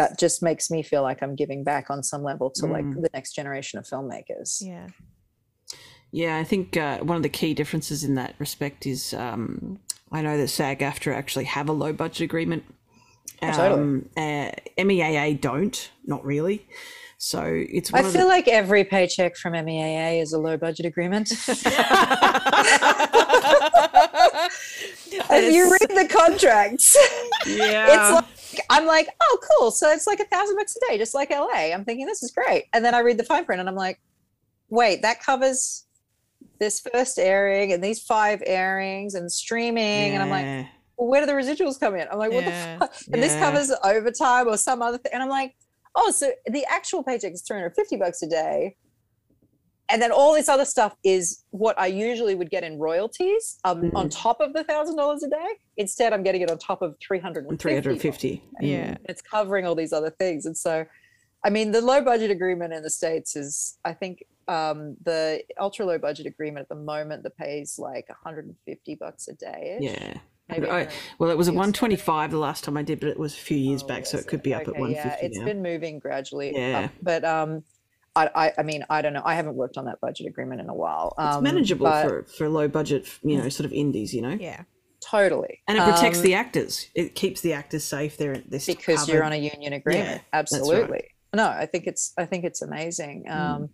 [0.00, 3.02] that just makes me feel like i'm giving back on some level to like Mm.
[3.02, 4.86] the next generation of filmmakers yeah.
[6.12, 9.78] Yeah, I think uh, one of the key differences in that respect is um,
[10.10, 12.64] I know that SAG AFTRA actually have a low budget agreement.
[13.40, 13.80] Oh, totally.
[13.80, 16.66] Um, uh, MEAA don't, not really.
[17.22, 20.86] So it's i of feel the, like every paycheck from meaa is a low budget
[20.86, 21.30] agreement
[25.30, 26.96] if you read the contracts
[27.46, 28.29] yeah, it's like
[28.70, 29.70] I'm like, oh, cool.
[29.70, 31.72] So it's like a thousand bucks a day, just like LA.
[31.74, 32.64] I'm thinking this is great.
[32.72, 34.00] And then I read the fine print and I'm like,
[34.68, 35.86] wait, that covers
[36.60, 40.12] this first airing and these five airings and streaming.
[40.14, 42.06] And I'm like, well, where do the residuals come in?
[42.10, 42.78] I'm like, what Yeah.
[42.78, 42.94] the fuck?
[43.12, 45.12] And this covers overtime or some other thing.
[45.14, 45.56] And I'm like,
[45.96, 48.76] oh, so the actual paycheck is 350 bucks a day.
[49.92, 53.90] And then all this other stuff is what I usually would get in royalties um,
[53.94, 55.48] on top of the thousand dollars a day.
[55.76, 57.56] Instead, I'm getting it on top of 350.
[57.56, 58.44] 350.
[58.60, 58.96] Yeah.
[59.06, 60.46] It's covering all these other things.
[60.46, 60.84] And so,
[61.44, 65.86] I mean, the low budget agreement in the States is, I think, um, the ultra
[65.86, 69.78] low budget agreement at the moment that pays like 150 bucks a day.
[69.80, 70.14] Yeah.
[70.50, 73.38] I- well, it was a 125 the last time I did, but it was a
[73.38, 75.44] few years Oh, back, so it could be up at okay, 150 Yeah, it's now.
[75.44, 76.52] been moving gradually.
[76.54, 76.86] Yeah.
[76.86, 77.62] Up, but um,
[78.16, 79.22] I, I, I mean, I don't know.
[79.24, 81.14] I haven't worked on that budget agreement in a while.
[81.18, 84.36] it's Um, manageable but for, for low budget, you know, sort of indies, you know?
[84.40, 84.62] Yeah.
[85.00, 86.88] totally, And it protects Um, the actors.
[86.94, 88.16] It keeps the actors safe.
[88.16, 90.22] They're, they're still because you're on a union agreement.
[90.32, 90.60] that's right.
[90.60, 91.04] Absolutely.
[91.32, 93.24] No, I think it's I think it's amazing.
[93.28, 93.38] Mm.
[93.40, 93.68] Um,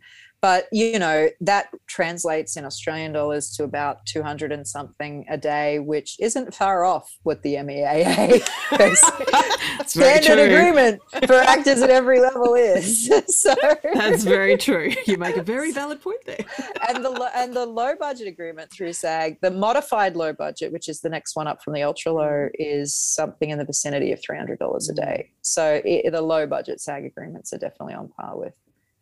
[0.47, 5.37] but you know that translates in Australian dollars to about two hundred and something a
[5.37, 8.47] day, which isn't far off what the MEAA
[9.89, 13.11] standard agreement for actors at every level is.
[13.27, 13.57] so
[13.95, 14.93] That's very true.
[15.05, 16.45] You make a very valid point there.
[16.89, 20.89] and the lo- and the low budget agreement through SAG, the modified low budget, which
[20.89, 24.23] is the next one up from the ultra low, is something in the vicinity of
[24.23, 25.33] three hundred dollars a day.
[25.43, 28.55] So i the low budget SAG agreements are definitely on par with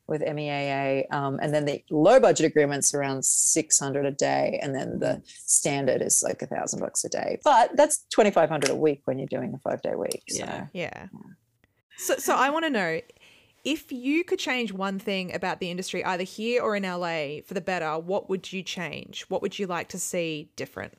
[0.06, 4.74] with MEAA, um, and then the low budget agreements around six hundred a day, and
[4.74, 7.38] then the standard is like a thousand bucks a day.
[7.44, 10.22] But that's twenty five hundred a week when you're doing a five day week.
[10.28, 10.44] So.
[10.44, 10.66] Yeah.
[10.72, 11.06] Yeah.
[11.96, 13.00] So, so I want to know
[13.64, 17.54] if you could change one thing about the industry, either here or in LA, for
[17.54, 17.98] the better.
[17.98, 19.22] What would you change?
[19.28, 20.94] What would you like to see different?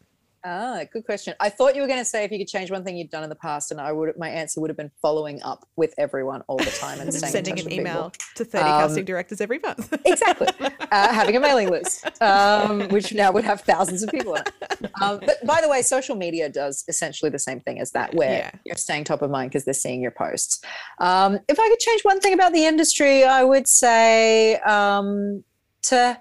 [0.48, 1.34] Ah, good question.
[1.40, 3.24] I thought you were going to say if you could change one thing you'd done
[3.24, 4.16] in the past, and I would.
[4.16, 7.72] My answer would have been following up with everyone all the time and Sending an
[7.74, 9.92] email to 30 Um, casting directors every month.
[10.06, 14.42] exactly uh, having a mailing list um, which now would have thousands of people on
[14.42, 18.14] it um, but by the way social media does essentially the same thing as that
[18.14, 18.52] where Yeah.
[18.66, 20.62] you're staying top of mind because they're seeing your posts
[21.00, 25.44] um, if i could change one thing about the industry i would say um,
[25.84, 26.20] to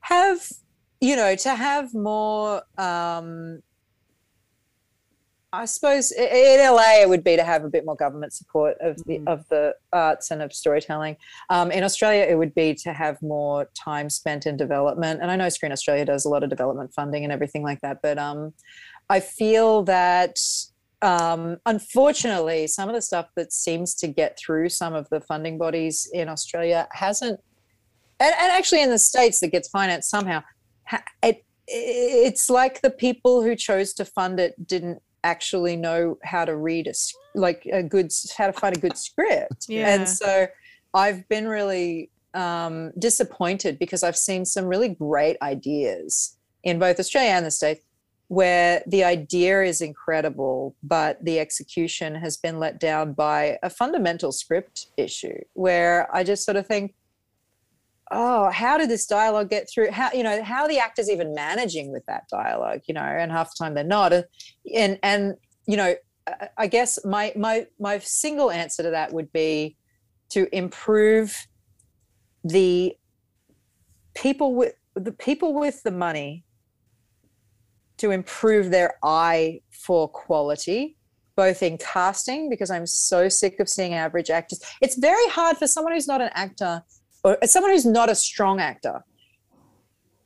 [0.00, 0.46] have
[1.02, 3.60] you know to have more um,
[5.52, 8.96] I suppose in LA it would be to have a bit more government support of
[9.04, 9.28] the Mm.
[9.28, 11.16] of the arts and of storytelling.
[11.50, 15.20] Um, in Australia, it would be to have more time spent in development.
[15.20, 17.98] And I know Screen Australia does a lot of development funding and everything like that.
[18.00, 18.54] But um,
[19.10, 20.38] I feel that
[21.02, 25.58] um, unfortunately, some of the stuff that seems to get through some of the funding
[25.58, 27.40] bodies in Australia hasn't,
[28.20, 30.42] and, and actually in the States that gets financed somehow,
[31.22, 36.56] it it's like the people who chose to fund it didn't actually know how to
[36.56, 36.92] read a
[37.34, 39.94] like a good how to find a good script Yeah.
[39.94, 40.48] and so
[40.94, 47.30] i've been really um, disappointed because i've seen some really great ideas in both australia
[47.30, 47.84] and the states
[48.28, 54.32] where the idea is incredible but the execution has been let down by a fundamental
[54.32, 56.94] script issue where i just sort of think
[58.12, 59.90] oh how did this dialogue get through?
[59.90, 63.32] How you know how are the actors even managing with that dialogue you know and
[63.32, 64.12] half the time they're not.
[64.12, 64.24] And
[64.74, 65.34] and, and
[65.66, 65.94] you know
[66.56, 69.76] I- guess my my my single answer to that would be
[70.30, 71.36] to improve
[72.44, 72.94] the
[74.14, 76.44] people with the people with the money
[77.98, 80.96] to improve their eye for quality
[81.34, 84.60] both in casting because i'm so sick of seeing average actors.
[84.80, 86.82] It's very hard for someone who's not an actor
[87.24, 89.04] or someone who's not a strong actor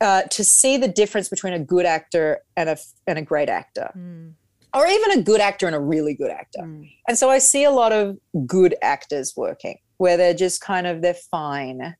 [0.01, 3.91] uh, to see the difference between a good actor and a and a great actor,
[3.97, 4.33] Mm.
[4.75, 6.59] or even a good actor and a really good actor.
[6.61, 6.89] Mm.
[7.07, 11.01] And so I see a lot of good actors working where they're just kind of
[11.01, 11.95] they're fine.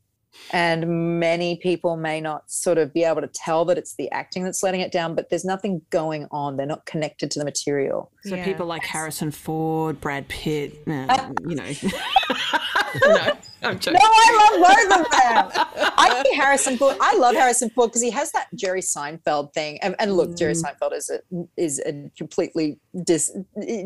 [0.51, 4.43] And many people may not sort of be able to tell that it's the acting
[4.43, 6.57] that's letting it down, but there's nothing going on.
[6.57, 8.11] They're not connected to the material.
[8.23, 8.45] So Yeah.
[8.45, 11.65] people like Harrison Ford, Brad Pitt, uh, you know.
[13.07, 13.31] no,
[13.67, 13.99] I'm joking.
[14.01, 15.91] No, I love both of them.
[15.97, 16.97] I think Harrison Ford.
[17.01, 19.79] I love Harrison Ford because he has that Jerry Seinfeld thing.
[19.81, 20.63] And, and look, Jerry mm.
[20.63, 21.19] Seinfeld is a
[21.57, 23.35] is a completely dis,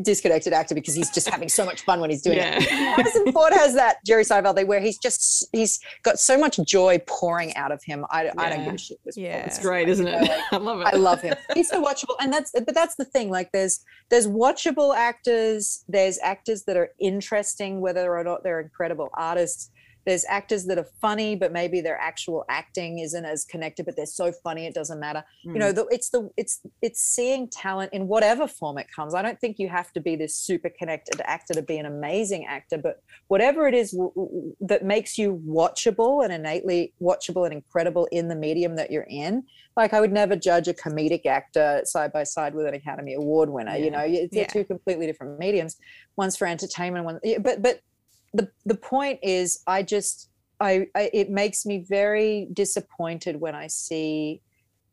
[0.03, 2.63] disconnected actor because he's just having so much fun when he's doing it.
[2.63, 2.95] Yeah.
[2.95, 6.99] Harrison Ford has that Jerry Seinfeld thing where he's just he's got so much joy
[7.07, 8.05] pouring out of him.
[8.09, 8.65] I, I don't Yeah.
[8.65, 8.99] give a shit.
[9.15, 9.45] Yeah.
[9.45, 10.29] It's great, isn't it?
[10.51, 10.87] I love it.
[10.87, 11.35] I love him.
[11.53, 13.29] He's so watchable, and that's but that's the thing.
[13.29, 15.83] Like there's there's watchable actors.
[15.87, 19.70] There's actors that are interesting, whether or not they're incredible artists.
[20.05, 23.85] There's actors that are funny, but maybe their actual acting isn't as connected.
[23.85, 25.23] But they're so funny, it doesn't matter.
[25.43, 25.75] You know, hmm.
[25.75, 29.13] the, it's the it's it's seeing talent in whatever form it comes.
[29.13, 32.45] I don't think you have to be this super connected actor to be an amazing
[32.45, 37.53] actor, but whatever it is w- w- that makes you watchable and innately watchable and
[37.53, 39.43] incredible in the medium that you're in
[39.77, 43.49] like I would never judge a comedic actor side by side with an Academy Award
[43.49, 43.77] winner.
[43.77, 44.47] You know, they're Yeah.
[44.47, 45.77] two completely different mediums.
[46.17, 47.19] One's for entertainment, one.
[47.39, 47.81] But but
[48.33, 53.67] the the point is, I just I, I it makes me very disappointed when I
[53.67, 54.41] see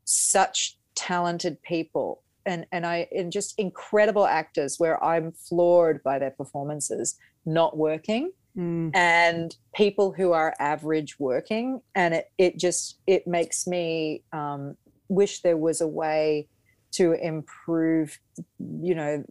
[0.04, 6.32] such talented people and and I and just incredible actors where I'm floored by their
[6.32, 8.90] performances not working Mm.
[8.92, 14.76] and people who are average working and it, it just it makes me um,
[15.08, 16.48] wish there was a way
[16.92, 18.18] to improve
[18.58, 19.22] you know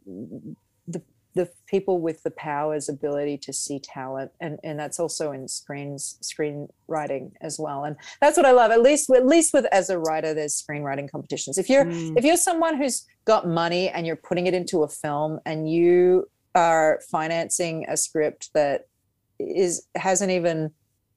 [1.37, 6.17] the people with the power's ability to see talent and and that's also in screens
[6.21, 9.97] screenwriting as well and that's what i love at least at least with as a
[9.99, 12.17] writer there's screenwriting competitions if you're Mm.
[12.17, 16.27] if you're someone who's got money and you're putting it into a film and you
[16.55, 18.87] are financing a script that
[19.39, 20.71] is hasn't even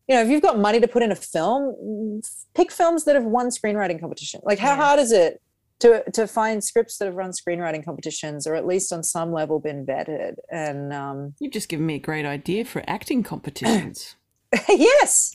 [0.07, 2.21] you know if you've got money to put in a film
[2.55, 4.83] pick films that have won screenwriting competition like how Yeah.
[4.85, 5.41] hard is it
[5.81, 9.59] to to find scripts that have run screenwriting competitions or at least on some level
[9.61, 10.35] been vetted.
[10.51, 14.17] And um You've just given me a great idea for acting competitions.
[14.69, 15.35] yes.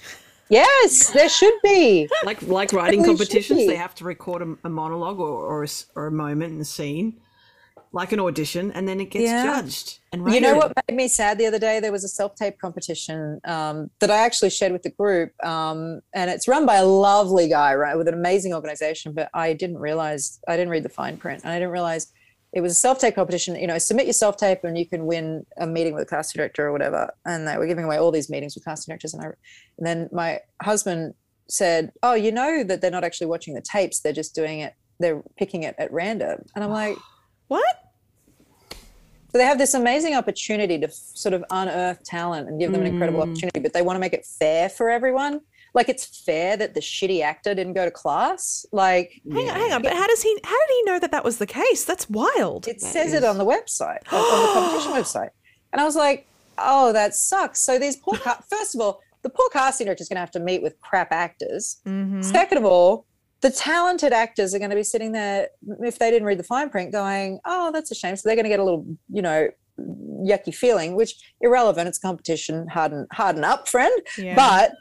[0.50, 2.08] Yes there should be.
[2.24, 6.08] Like like writing competitions, they have to record a, a monologue or or a, or
[6.08, 7.20] a moment in the scene,
[7.92, 9.44] like an audition, and then it gets Yeah.
[9.44, 10.42] judged and rated.
[10.42, 11.80] You know what made me sad the other day?
[11.80, 16.02] There was a self tape competition um, that I actually shared with the group, um,
[16.14, 19.14] and it's run by a lovely guy, right, with an amazing organization.
[19.14, 22.12] But I didn't realize I didn't read the fine print, and I didn't realize
[22.54, 23.56] it was a self tape competition.
[23.56, 26.40] You know, submit your self tape, and you can win a meeting with a casting
[26.40, 27.14] director or whatever.
[27.26, 29.28] And they were giving away all these meetings with casting directors, and I,
[29.78, 31.14] and then my husband
[31.50, 34.74] said, "Oh, you know that they're not actually watching the tapes; they're just doing it.
[35.00, 36.98] They're picking it at random." And I'm like.
[37.48, 37.66] What?
[39.32, 42.82] So they have this amazing opportunity to f- sort of unearth talent and give them
[42.82, 43.24] an incredible Mm.
[43.32, 45.42] opportunity, but they want to make it fair for everyone.
[45.74, 48.66] Like it's fair that the shitty actor didn't go to class.
[48.72, 49.82] Like Hang on, hang on.
[49.82, 50.38] But how does he?
[50.44, 51.84] How did he know that that was the case?
[51.84, 52.66] That's wild.
[52.68, 55.30] it That says it on the website, on, on the competition website.
[55.74, 56.28] And I was like,
[56.58, 57.60] oh, that sucks.
[57.60, 60.32] So these poor, ca- first of all, the poor casting director is going to have
[60.32, 61.82] to meet with crap actors.
[61.86, 62.24] Mhm.
[62.24, 63.06] Second of all,
[63.46, 65.50] the talented actors are going to be sitting there
[65.82, 68.46] if they didn't read the fine print, going, "Oh, that's a shame." So they're going
[68.46, 71.88] to get a little, you know, yucky feeling, which irrelevant.
[71.88, 72.68] It's competition.
[72.68, 73.96] Harden, harden up, friend.
[74.18, 74.34] Yeah.
[74.34, 74.72] But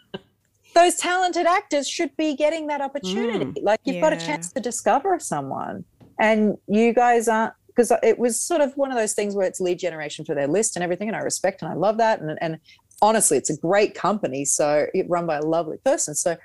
[0.74, 3.60] those talented actors should be getting that opportunity.
[3.60, 3.62] Mm.
[3.62, 5.84] Like you've got a chance to discover someone,
[6.18, 7.52] and you guys aren't.
[7.66, 10.46] Because it was sort of one of those things where it's lead generation for their
[10.46, 12.22] list and everything, and I respect and I love that.
[12.22, 12.58] And and
[13.02, 16.14] honestly, it's a great company, so it run by a lovely person.
[16.14, 16.38] So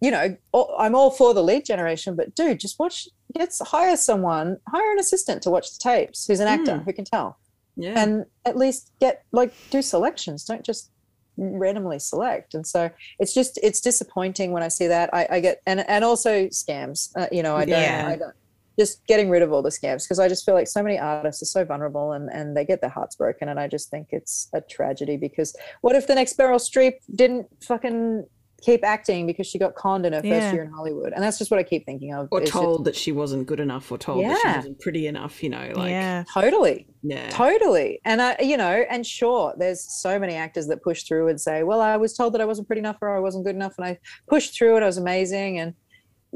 [0.00, 0.36] you know,
[0.78, 4.98] I'm all for the lead generation, but dude, just watch, get hire someone, hire an
[4.98, 6.84] assistant to watch the tapes who's an actor Mm.
[6.84, 7.38] who can tell,
[7.76, 7.94] Yeah.
[7.96, 10.44] and at least get like do selections.
[10.44, 10.90] Don't just
[11.38, 12.54] randomly select.
[12.54, 15.10] And so it's just it's disappointing when I see that.
[15.12, 17.10] I, I get and and also scams.
[17.16, 17.80] Uh, you know, I don't.
[17.80, 18.08] Yeah.
[18.08, 18.34] I don't
[18.78, 21.40] just getting rid of all the scams because I just feel like so many artists
[21.40, 24.50] are so vulnerable and, and they get their hearts broken and I just think it's
[24.52, 28.26] a tragedy because what if the next Meryl Streep didn't fucking
[28.66, 30.40] keep acting because she got conned in her Yeah.
[30.40, 32.28] first year in Hollywood and that's just what I keep thinking of.
[32.32, 35.06] or It's just- told that she wasn't good enough, or told that she wasn't pretty
[35.06, 35.42] enough.
[35.44, 36.24] You know, like yeah.
[36.34, 37.28] totally yeah.
[37.30, 41.40] totally and i you know and sure there's so many actors that push through and
[41.40, 43.74] say well i was told that i wasn't pretty enough or i wasn't good enough
[43.78, 43.96] and i
[44.28, 45.72] pushed through and i was amazing and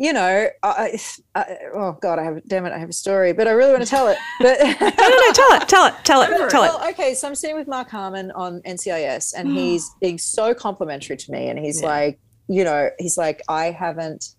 [0.02, 0.98] you know I,
[1.34, 3.84] I oh god i have damn it i have a story but i really want
[3.84, 5.32] to tell it but No, no, no.
[5.32, 5.68] Tell it.
[5.68, 5.94] Tell it.
[6.04, 6.50] Tell it.
[6.50, 6.68] Tell it.
[6.68, 11.16] well, okay, so I'm sitting with Mark Harmon on NCIS, and he's being so complimentary
[11.18, 11.88] to me, and he's Yeah.
[11.88, 14.30] like, you know, he's like, I haven't,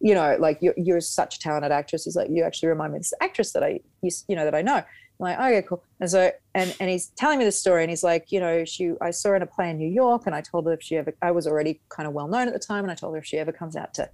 [0.00, 2.04] you know, like you're you're such a talented actress.
[2.04, 4.54] He's like, you actually remind me of this actress that I used, you know, that
[4.54, 4.76] I know.
[4.76, 4.84] I'm
[5.18, 5.84] like, okay, cool.
[6.00, 8.92] And so, and and he's telling me the story, and he's like, you know, she,
[9.00, 10.96] I saw her in a play in New York, and I told her if she
[10.96, 13.18] ever, I was already kind of well known at the time, and I told her
[13.18, 14.08] if she ever comes out to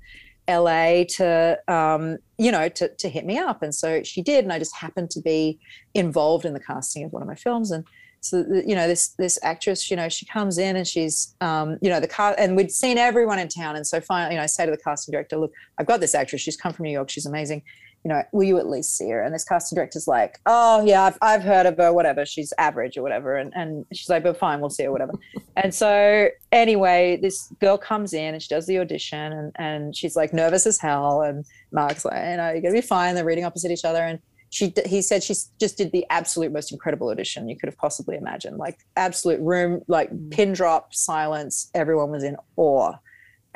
[0.48, 4.52] LA to, um, you know, to to hit me up, and so she did, and
[4.52, 5.58] I just happened to be
[5.94, 7.84] involved in the casting of one of my films, and
[8.20, 11.90] so you know this this actress, you know, she comes in and she's, um, you
[11.90, 14.46] know, the car, and we'd seen everyone in town, and so finally, you know, I
[14.46, 17.11] say to the casting director, look, I've got this actress, she's come from New York,
[17.11, 17.62] she's amazing.
[18.08, 19.22] You know, will you at least see her?
[19.22, 22.24] And this casting director's like, oh yeah, I've, I've heard of her, whatever.
[22.24, 23.36] She's average or whatever.
[23.36, 25.12] And and she's like, but fine, we'll see her, whatever.
[25.56, 30.16] and so anyway, this girl comes in and she does the audition and, and she's
[30.16, 31.20] like nervous as hell.
[31.20, 33.14] And Mark's like, you know, you're gonna be fine.
[33.14, 34.02] They're reading opposite each other.
[34.02, 37.76] And she he said she just did the absolute most incredible audition you could have
[37.76, 38.56] possibly imagined.
[38.56, 40.30] Like absolute room, like mm.
[40.30, 41.70] pin drop silence.
[41.74, 42.94] Everyone was in awe.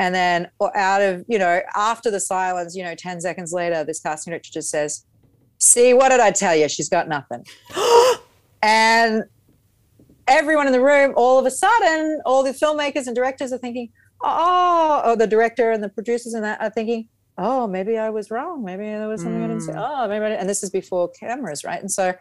[0.02, 3.84] And then or out of, you know, after the silence, you know, 10 seconds later,
[3.84, 5.06] this casting director just says,
[5.58, 6.68] See, what did I tell you?
[6.68, 7.46] She's got nothing.
[8.64, 9.22] and
[10.26, 13.90] everyone in the room, all of a sudden, all the filmmakers and directors are thinking,
[14.22, 18.28] oh, oh, the director and the producers and that are thinking, oh, maybe I was
[18.28, 18.64] wrong.
[18.64, 19.72] Maybe there was something I didn't say.
[19.72, 19.78] Hmm.
[19.78, 20.40] Oh, maybe, I didn't.
[20.40, 21.80] and this is before cameras, right?
[21.80, 22.12] And so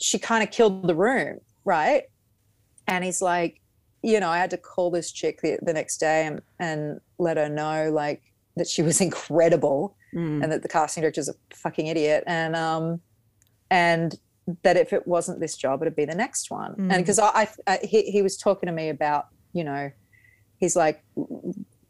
[0.00, 2.02] she kind of killed the room, right?
[2.88, 3.60] And he's like,
[4.02, 7.36] you know, I had to call this chick the, the next day and, and let
[7.36, 8.22] her know, like,
[8.56, 10.42] that she was incredible Mm.
[10.42, 12.22] and that the casting director's a fucking idiot.
[12.26, 13.00] And um
[13.70, 14.14] and
[14.62, 16.74] that if it wasn't this job it'd be the next one.
[16.76, 16.98] And Mm.
[16.98, 19.90] because I, I, I he, he was talking to me about you know
[20.58, 21.02] he's like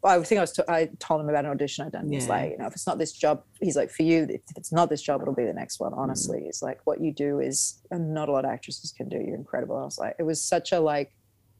[0.05, 2.09] I think I was t- I told him about an audition I'd done.
[2.09, 2.29] He's Yeah.
[2.31, 4.89] like you know if it's not this job he's like for you if it's not
[4.89, 6.43] this job it'll be the next one honestly.
[6.45, 9.17] He's like what you do is not a lot of actresses can do.
[9.17, 9.75] You're incredible.
[9.75, 11.11] I was like it was such a like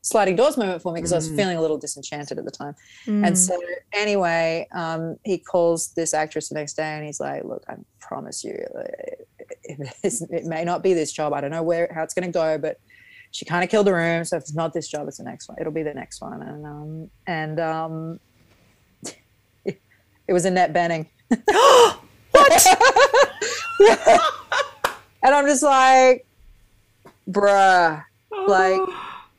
[0.04, 1.36] sliding doors moment for me because I was Mm.
[1.38, 2.76] feeling a little disenchanted at the time
[3.08, 3.26] Mm.
[3.28, 3.60] and so
[3.94, 8.44] anyway, um, he calls this actress the next day and he's like, "Look, I promise
[8.44, 9.28] you, it,
[10.04, 11.34] it may not be this job.
[11.34, 12.78] I don't know where how it's going to go, but
[13.32, 14.24] she kind of killed the room.
[14.26, 15.58] So if it's not this job, it's the next one.
[15.60, 18.20] It'll be the next one." And um, and um,
[19.66, 21.08] it was Annette Bening.
[22.36, 22.66] What?
[25.24, 26.26] and I'm just like,
[27.30, 28.04] bruh
[28.48, 28.82] like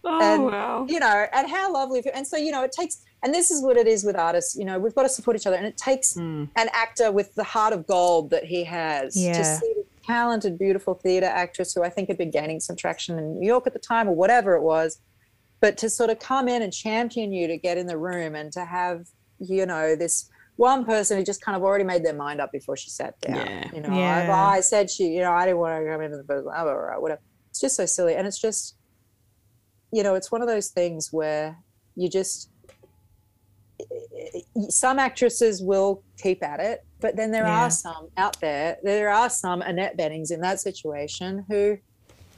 [0.05, 0.87] oh, and wow.
[0.89, 3.77] you know and how lovely and so you know it takes and this is what
[3.77, 6.15] it is with artists you know we've got to support each other and it takes
[6.15, 6.49] Mm.
[6.57, 9.33] an actor with the heart of gold that he has Yeah.
[9.35, 13.19] to see this talented beautiful theater actress who i think had been gaining some traction
[13.19, 15.01] in new york at the time or whatever it was
[15.61, 18.53] but to sort of come in and champion you to get in the room and
[18.53, 19.07] to have
[19.39, 22.77] you know this one person who just kind of already made their mind up before
[22.77, 23.71] she sat down Yeah.
[23.75, 24.47] you know I, Yeah.
[24.47, 26.75] I said she you know i didn't want to come into the blah, blah, blah,
[26.75, 28.77] blah, whatever it's just so silly and it's just
[29.95, 31.57] you know it's one of those things where
[31.95, 32.51] you just
[34.69, 37.65] some actresses will keep at it but then there Yeah.
[37.67, 41.79] are some out there there are some annette benings in that situation who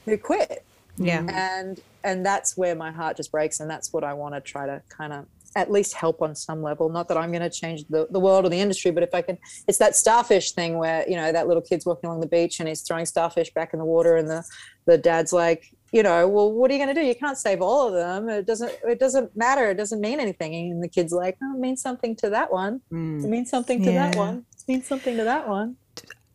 [0.04, 0.64] who quit
[0.98, 1.24] yeah.
[1.28, 4.66] and and that's where my heart just breaks and that's what i want to try
[4.66, 5.26] to kind of
[5.56, 8.44] at least help on some level not that i'm going to change the, the world
[8.44, 11.48] or the industry but if i can it's that starfish thing where you know that
[11.48, 14.28] little kid's walking along the beach and he's throwing starfish back in the water and
[14.28, 14.42] the
[14.86, 17.06] the dad's like you know well what are you going to do?
[17.06, 18.28] You can't save all of them.
[18.28, 19.70] It doesn't it doesn't matter.
[19.70, 20.54] It doesn't mean anything.
[20.72, 22.80] And the kid's like oh, it means something to that one.
[22.90, 23.24] It Mm.
[23.28, 24.44] means something to that one.
[24.58, 25.76] It means something to that one.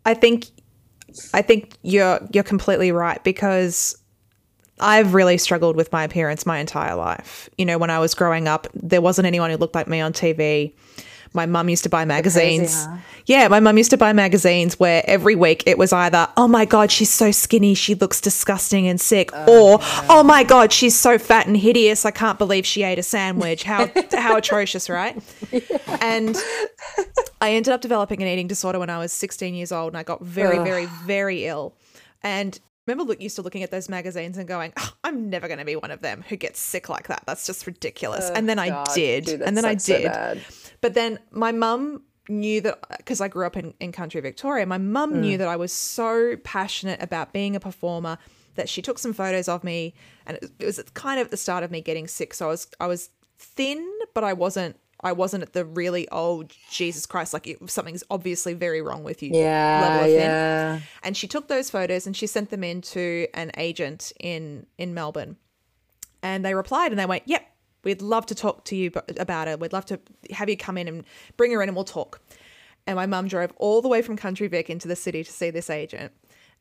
[0.06, 0.48] I think
[1.34, 3.98] I think you're you're completely right because
[4.80, 7.50] I've really struggled with my appearance my entire life.
[7.58, 10.12] You know, when I was growing up, there wasn't anyone who looked like me on
[10.14, 10.74] TV.
[11.34, 12.86] My mum used to buy magazines.
[12.86, 12.98] huh?
[13.26, 16.66] Yeah, my mum used to buy magazines where every week it was either, oh my
[16.66, 19.80] God, she's so skinny, she looks disgusting and sick, oh, or
[20.10, 23.64] oh my God, she's so fat and hideous, I can't believe she ate a sandwich.
[23.64, 25.22] How, how atrocious, right?
[26.02, 26.36] And
[27.40, 30.04] I ended up developing an eating disorder when I was 16 years old and I
[30.04, 31.76] got very, very, very ill.
[32.24, 35.60] And remember look used to looking at those magazines and going, "Oh, I'm never going
[35.60, 37.24] to be one of them who gets sick like that.
[37.26, 38.30] That's just ridiculous.
[38.30, 39.26] and then I did.
[39.26, 39.98] dude, and then I sucks so
[40.36, 40.44] did.
[40.82, 44.78] But then my mum knew that because I grew up in, in country Victoria, my
[44.78, 45.20] mum Mm.
[45.22, 48.18] knew that I was so passionate about being a performer
[48.56, 49.94] that she took some photos of me
[50.26, 52.34] and it, it was kind of at the start of me getting sick.
[52.34, 56.54] So I was I was thin, but I wasn't I wasn't at the really old
[56.70, 60.80] Jesus Christ, like it, something's obviously very wrong with you Yeah, level of yeah.
[61.04, 64.94] And she took those photos and she sent them in to an agent in in
[64.94, 65.38] Melbourne.
[66.22, 67.44] And they replied and they went, "Yep,
[67.84, 69.60] we'd love to talk to you about it.
[69.60, 70.00] We'd love to
[70.32, 71.04] have you come in and
[71.36, 72.22] bring her in and we'll talk."
[72.88, 75.52] And my mum drove all the way from Country Vic into the city to see
[75.52, 76.12] this agent.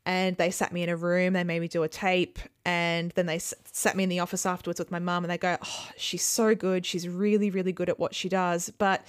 [0.07, 1.35] And they sat me in a room.
[1.35, 4.47] They made me do a tape, and then they s- sat me in the office
[4.47, 5.25] afterwards with my mum.
[5.25, 6.87] And they go, "Oh, she's so good.
[6.87, 9.03] She's really, really good at what she does, but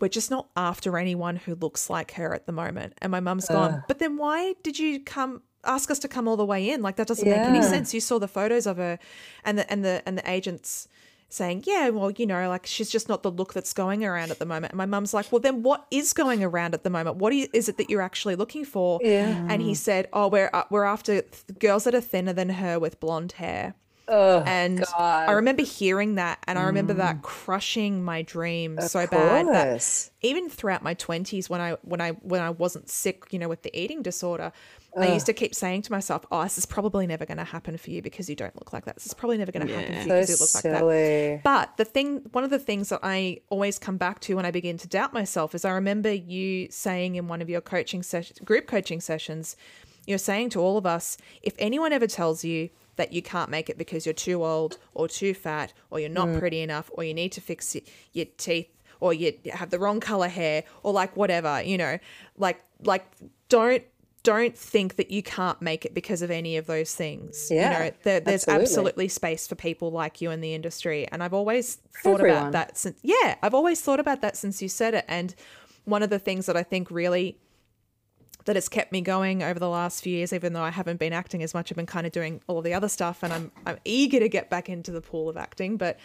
[0.00, 3.46] we're just not after anyone who looks like her at the moment." And my mum's
[3.48, 6.82] gone, "But then why did you come ask us to come all the way in?
[6.82, 7.92] Like that doesn't make any sense.
[7.92, 8.98] You saw the photos of her,
[9.44, 10.86] and the and the and the agents."
[11.28, 14.38] Saying, Yeah, well, you know, like she's just not the look that's going around at
[14.38, 14.72] the moment.
[14.72, 17.16] And my mum's like, Well, then what is going around at the moment?
[17.16, 19.00] What is is it that you're actually looking for?
[19.02, 19.46] Yeah.
[19.48, 22.78] And he said, Oh, we're, uh, we're after th- girls that are thinner than her
[22.78, 23.74] with blonde hair.
[24.08, 25.28] Oh, And God.
[25.28, 30.48] I remember hearing that, and I remember that crushing my dream so bad that even
[30.48, 33.78] throughout my 20s when I when I when I wasn't sick, you know, with the
[33.78, 34.52] eating disorder,
[34.96, 37.76] I used to keep saying to myself, "Oh, this is probably never going to happen
[37.76, 38.96] for you because you don't look like that.
[38.96, 40.84] This is probably never going to happen for you So because you look like that."
[41.44, 44.50] But the thing, one of the things that I always come back to when I
[44.50, 48.38] begin to doubt myself is I remember you saying in one of your coaching sessions,
[48.40, 49.54] group coaching sessions,
[50.06, 53.70] you're saying to all of us, if anyone ever tells you that you can't make
[53.70, 56.38] it because you're too old or too fat or you're not mm.
[56.38, 57.74] pretty enough or you need to fix
[58.12, 58.68] your teeth
[59.00, 61.98] or you have the wrong color hair or like whatever, you know,
[62.36, 63.06] like like
[63.48, 63.82] don't
[64.24, 67.48] don't think that you can't make it because of any of those things.
[67.50, 68.62] Yeah, you know, there, there's absolutely.
[68.62, 72.38] absolutely space for people like you in the industry, and I've always thought Everyone.
[72.38, 72.98] about that since.
[73.02, 75.34] Yeah, I've always thought about that since you said it, and
[75.84, 77.38] one of the things that I think really
[78.48, 81.12] that has kept me going over the last few years, even though I haven't been
[81.12, 83.52] acting as much, I've been kind of doing all of the other stuff, and I'm
[83.66, 85.98] I'm eager to get back into the pool of acting, but.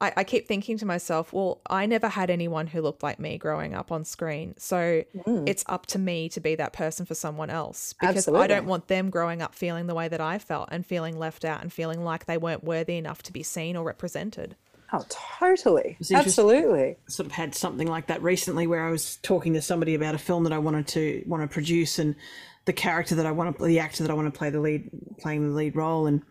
[0.00, 3.36] I, I keep thinking to myself, well, I never had anyone who looked like me
[3.36, 4.54] growing up on screen.
[4.56, 5.48] So mm.
[5.48, 8.86] it's up to me to be that person for someone else because I don't want
[8.86, 12.04] them growing up feeling the way that I felt and feeling left out and feeling
[12.04, 14.54] like they weren't worthy enough to be seen or represented.
[14.92, 15.04] Oh,
[15.38, 15.96] totally.
[16.10, 16.96] Absolutely.
[17.08, 20.18] sort of had something like that recently where I was talking to somebody about a
[20.18, 22.14] film that I wanted to want to produce and
[22.64, 24.90] the character that I want to the actor that I want to play the lead
[25.18, 26.22] playing the lead role and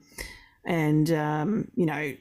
[0.66, 2.14] and um, you know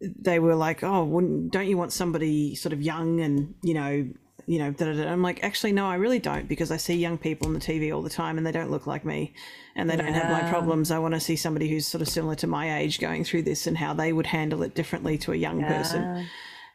[0.00, 4.08] they were like oh wouldn't, don't you want somebody sort of young and you know
[4.46, 5.10] you know da, da, da.
[5.10, 7.94] I'm like actually no I really don't because I see young people on the TV
[7.94, 9.34] all the time and they don't look like me
[9.76, 10.90] and they don't have my problems.
[10.90, 13.66] I want to see somebody who's sort of similar to my age going through this
[13.66, 16.26] and how they would handle it differently to a young person.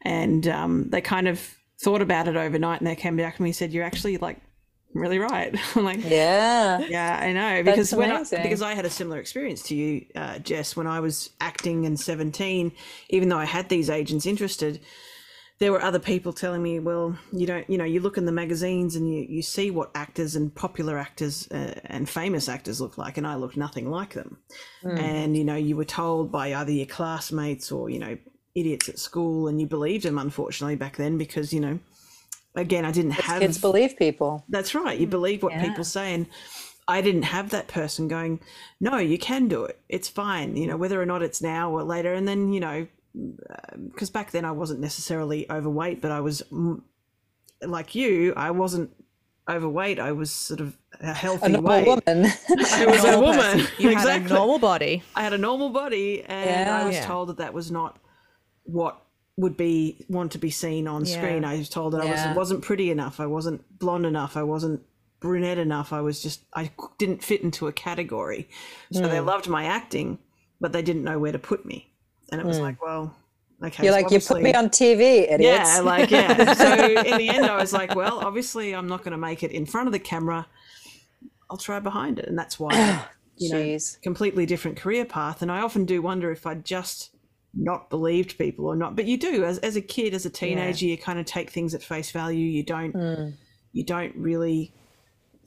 [0.01, 3.49] And um, they kind of thought about it overnight and they came back to me
[3.49, 4.41] and said you're actually like
[4.93, 5.55] really right.
[5.75, 6.79] I'm like Yeah.
[6.79, 7.63] yeah i know.
[7.63, 10.99] Because when I, because i had a similar experience to you uh, jess when i
[10.99, 12.71] was acting in 17
[13.09, 14.81] even though i had these agents interested
[15.59, 18.31] there were other people telling me well you don't you know you look in the
[18.31, 22.97] magazines and you, you see what actors and popular actors uh, and famous actors look
[22.97, 24.37] like and i looked nothing like them.
[24.83, 28.17] And you know you were told by either your classmates or you know
[28.55, 31.79] idiots at school and you believed them unfortunately back then because you know
[32.55, 34.43] again i didn't have Kids believe people.
[34.49, 34.99] that's right.
[34.99, 36.25] You believe what people say and
[36.87, 38.39] i didn't have that person going
[38.79, 39.79] no you can do it.
[39.89, 40.55] It's fine.
[40.55, 42.87] You know whether or not it's now or later and then you know
[43.93, 46.81] because back then i wasn't necessarily overweight but i was mm,
[47.61, 48.89] like you i wasn't
[49.49, 52.31] overweight i was sort of a healthy A normal weight woman.
[52.49, 53.67] i was a Normal woman person.
[53.79, 55.01] You had a exactly normal body.
[55.15, 56.81] I had a normal body, and Yeah.
[56.81, 57.05] I was Yeah.
[57.05, 57.97] told that that was not
[58.63, 59.01] what
[59.37, 61.13] would be want to be seen on Yeah.
[61.17, 61.45] screen.
[61.45, 63.19] I was told that I was, wasn't pretty enough.
[63.19, 64.35] I wasn't blonde enough.
[64.35, 64.81] I wasn't
[65.21, 65.93] brunette enough.
[65.93, 68.49] I was just I didn't fit into a category.
[68.91, 69.09] So Hmm.
[69.09, 70.19] they loved my acting,
[70.59, 71.88] but they didn't know where to put me.
[72.31, 73.15] And it was like, well,
[73.63, 73.83] okay.
[73.83, 75.41] You're so like, you put me on TV, idiots.
[75.41, 76.53] yeah, like yeah.
[76.53, 76.73] So
[77.05, 79.65] in the end, I was like, well, obviously, I'm not going to make it in
[79.65, 80.45] front of the camera.
[81.49, 83.03] I'll try behind it, and that's why,
[83.37, 84.01] you know, Jeez.
[84.01, 85.41] completely different career path.
[85.41, 87.11] And I often do wonder if I'd just
[87.55, 90.85] not believed people or not but you do as, as a kid as a teenager
[90.85, 93.33] you kind of take things at face value you don't Mm.
[93.73, 94.71] you don't really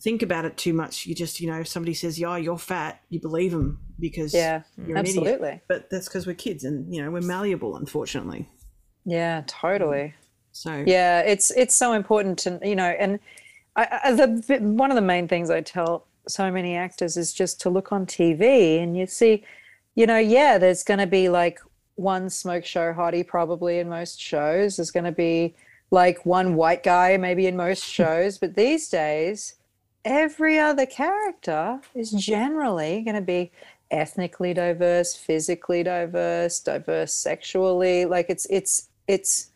[0.03, 3.01] think about it too much you just you know if somebody says yeah you're fat
[3.09, 5.19] you believe them because Yeah, you're an idiot.
[5.27, 5.61] absolutely.
[5.69, 8.49] but that's because we're kids and you know we're malleable unfortunately
[9.05, 10.15] Yeah, totally.
[10.53, 13.19] so Yeah, it's it's so important to you know, and
[13.77, 17.61] I, I, the one of the main things I tell so many actors is just
[17.63, 19.45] to look on TV and you see,
[19.95, 21.59] you know, yeah, there's going to be like
[21.97, 24.77] one smoke show hottie probably in most shows.
[24.77, 25.55] There's going to be
[25.91, 29.55] like one white guy maybe in most shows, but these days,
[30.05, 33.53] every other character is generally going to be
[33.91, 38.05] ethnically diverse, physically diverse, diverse sexually.
[38.05, 39.51] Like it's it's it's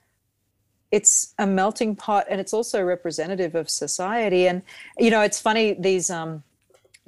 [0.92, 4.46] it's a melting pot and it's also representative of society.
[4.46, 4.62] And
[4.98, 6.42] you know it's funny these um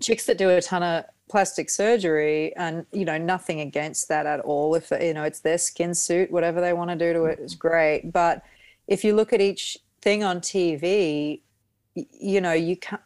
[0.01, 4.41] chicks that do a ton of plastic surgery and you know nothing against that at
[4.41, 4.75] all.
[4.75, 7.55] If you know it's their skin suit whatever they want to do to it is
[7.55, 8.11] great.
[8.13, 8.43] But
[8.87, 11.41] if you look at each thing on tv
[11.95, 13.03] you know you can't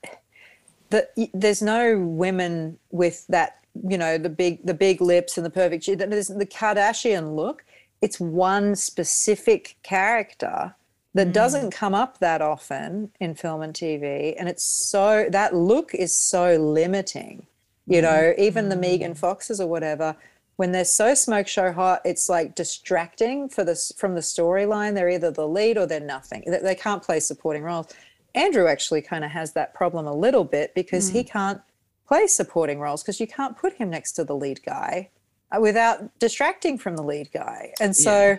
[0.93, 5.51] the, there's no women with that you know the big the big lips and the
[5.51, 7.65] perfect there's the kardashian look
[8.03, 10.75] it's one specific character
[11.15, 11.33] that mm.
[11.33, 14.35] doesn't come up that often in film and TV.
[14.39, 17.47] And it's so, that look is so limiting.
[17.87, 18.03] You mm.
[18.03, 18.81] know, even the mm.
[18.81, 20.17] Megan Foxes or whatever,
[20.57, 24.95] when they're so smoke show hot, it's like distracting for this from the storyline.
[24.95, 26.45] They're either the lead or they're nothing.
[26.47, 27.89] They, they can't play supporting roles.
[28.35, 31.61] Andrew actually kind of has that problem a little bit because he can't
[32.07, 35.09] play supporting roles because you can't put him next to the lead guy
[35.51, 37.73] uh, without distracting from the lead guy.
[37.81, 38.39] And so,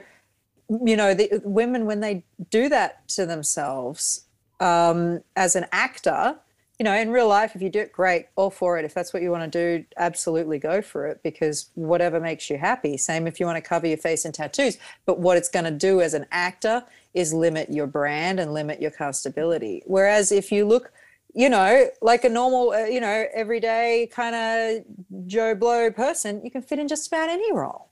[0.69, 4.25] you know, the women when they do that to themselves
[4.59, 6.37] um, as an actor,
[6.79, 8.85] you know, in real life, if you do it, great, all for it.
[8.85, 12.57] If that's what you want to do, absolutely go for it because whatever makes you
[12.57, 12.97] happy.
[12.97, 14.77] Same if you want to cover your face in tattoos.
[15.05, 18.81] But what it's going to do as an actor is limit your brand and limit
[18.81, 19.81] your castability.
[19.85, 20.91] Whereas if you look,
[21.35, 26.49] you know, like a normal, uh, you know, everyday kind of Joe Blow person, you
[26.49, 27.89] can fit in just about any role.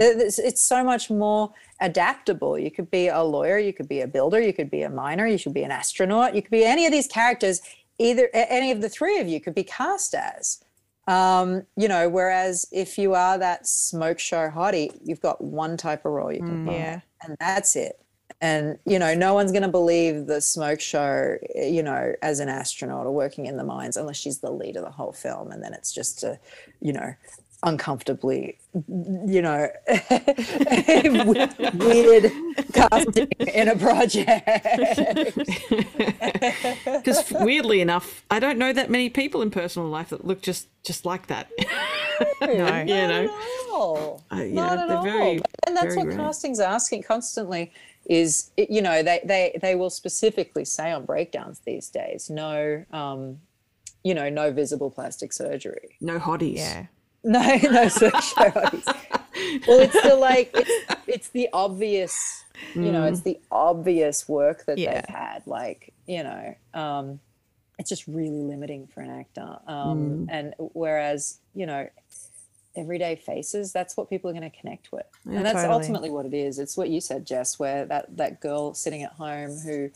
[0.00, 2.58] It's, it's so much more adaptable.
[2.58, 5.26] You could be a lawyer, you could be a builder, you could be a miner,
[5.26, 7.60] you should be an astronaut, you could be any of these characters.
[7.98, 10.62] Either any of the three of you could be cast as.
[11.08, 16.04] Um, you know, whereas if you are that smoke show hottie, you've got one type
[16.04, 17.00] of role you can play, Yeah.
[17.22, 17.98] and that's it.
[18.40, 22.48] And you know, no one's going to believe the smoke show, you know, as an
[22.48, 25.62] astronaut or working in the mines, unless she's the lead of the whole film, and
[25.62, 26.38] then it's just a,
[26.80, 27.14] you know,
[27.64, 29.68] uncomfortably, you know,
[31.74, 32.32] weird
[32.72, 35.36] casting in a project.
[36.84, 40.68] because weirdly enough i don't know that many people in personal life that look just
[40.84, 41.50] just like that
[42.40, 42.48] No.
[42.48, 44.22] you Not know at all.
[44.32, 45.02] Uh, you Not know, at all.
[45.02, 46.16] very, and that's what rare.
[46.16, 47.72] casting's asking constantly
[48.06, 53.38] is you know they they they will specifically say on breakdowns these days no um
[54.04, 56.86] you know no visible plastic surgery no hotties Yeah.
[57.24, 58.52] no no sexual
[59.66, 62.44] well it's the like it's it's the obvious
[62.74, 64.94] you know it's the obvious work that Yeah.
[64.94, 67.20] they've had like you know um
[67.78, 69.58] it's just really limiting for an actor.
[69.66, 71.88] Um and whereas you know
[72.76, 75.04] everyday faces that's what people are going to connect with.
[75.26, 75.74] And that's totally.
[75.74, 76.58] ultimately what it is.
[76.58, 79.90] It's what you said jess where that that girl sitting at home who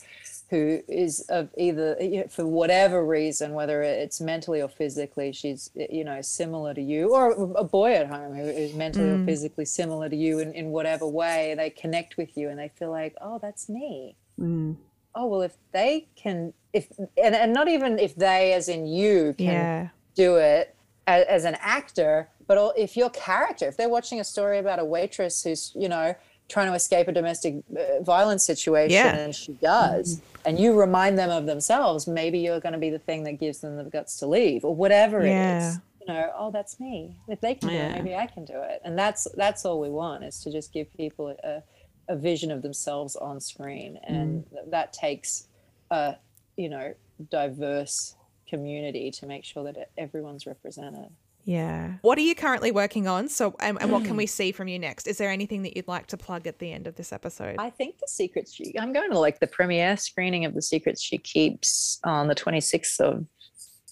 [0.49, 5.69] who is of either you know, for whatever reason whether it's mentally or physically she's
[5.77, 9.17] eh, you know similar to you or a boy at home who is mentally or
[9.17, 9.25] mm.
[9.25, 12.91] physically similar to you in, in whatever way they connect with you and they feel
[12.91, 14.15] like oh that's me.
[14.39, 14.77] Mm.
[15.15, 16.91] Oh well if they can if
[17.21, 19.87] and, and not even if they as in you can Yeah.
[20.15, 20.75] do it
[21.07, 24.85] as, as an actor, but if your character, if they're watching a story about a
[24.85, 26.15] waitress who's, you know,
[26.49, 29.15] trying to escape a domestic uh, violence situation Yeah.
[29.17, 32.99] and she does, and you remind them of themselves, maybe you're going to be the
[32.99, 35.69] thing that gives them the guts to leave or whatever it Yeah.
[35.71, 35.79] is.
[36.07, 37.15] You know, oh, that's me.
[37.27, 38.81] If they can do it, maybe I can do it.
[38.85, 41.61] And that's that's all we want is to just give people a,
[42.07, 45.49] a vision of themselves on screen, and th- that takes
[45.91, 46.15] a
[46.55, 46.93] you know
[47.29, 48.15] diverse
[48.47, 51.09] community to make sure that everyone's represented.
[51.47, 51.93] Yeah.
[52.01, 53.29] What are you currently working on?
[53.29, 55.07] So, and, and what can we see from you next?
[55.07, 57.55] Is there anything that you'd like to plug at the end of this episode?
[57.57, 61.01] I think the secrets she I'm going to like the premiere screening of the secrets
[61.01, 63.25] she keeps on the 26th of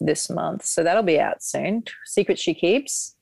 [0.02, 0.66] this month.
[0.66, 1.86] So that'll be out soon.
[2.04, 3.16] Secrets she keeps.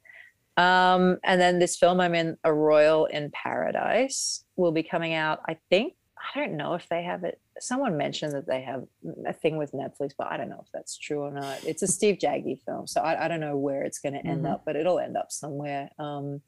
[0.58, 5.42] Um, and then this film I'm in, A Royal in Paradise, will be coming out,
[5.48, 5.94] I think.
[6.36, 7.40] I don't know if they have it.
[7.60, 8.84] Someone mentioned that they have
[9.28, 11.64] a thing with Netflix, but I don't know if that's true or not.
[11.66, 14.46] It's a Steve Jaggi film, so I, I don't know where it's going to end
[14.46, 14.52] Mhm.
[14.54, 15.90] up, but it'll end up somewhere.
[16.00, 16.42] Um,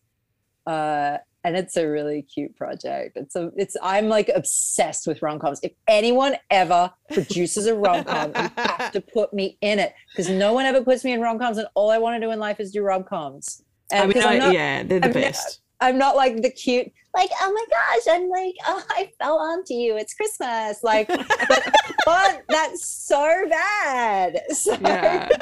[0.66, 3.18] uh, and it's a really cute project.
[3.18, 5.60] It's a it's I'm like obsessed with rom coms.
[5.62, 10.28] If anyone ever produces a rom com, you have to put me in it because
[10.28, 12.40] no one ever puts me in rom coms, and all I want to do in
[12.40, 13.62] life is do rom coms.
[13.94, 15.62] I mean, I, not, yeah, they're the I'm best.
[15.82, 19.74] I'm not like the cute, like, oh my gosh, I'm like, oh, I fell onto
[19.74, 19.98] you.
[19.98, 20.84] It's Christmas.
[20.84, 21.74] Like, but,
[22.06, 24.42] but that's so bad.
[24.52, 25.42] So Yeah, that's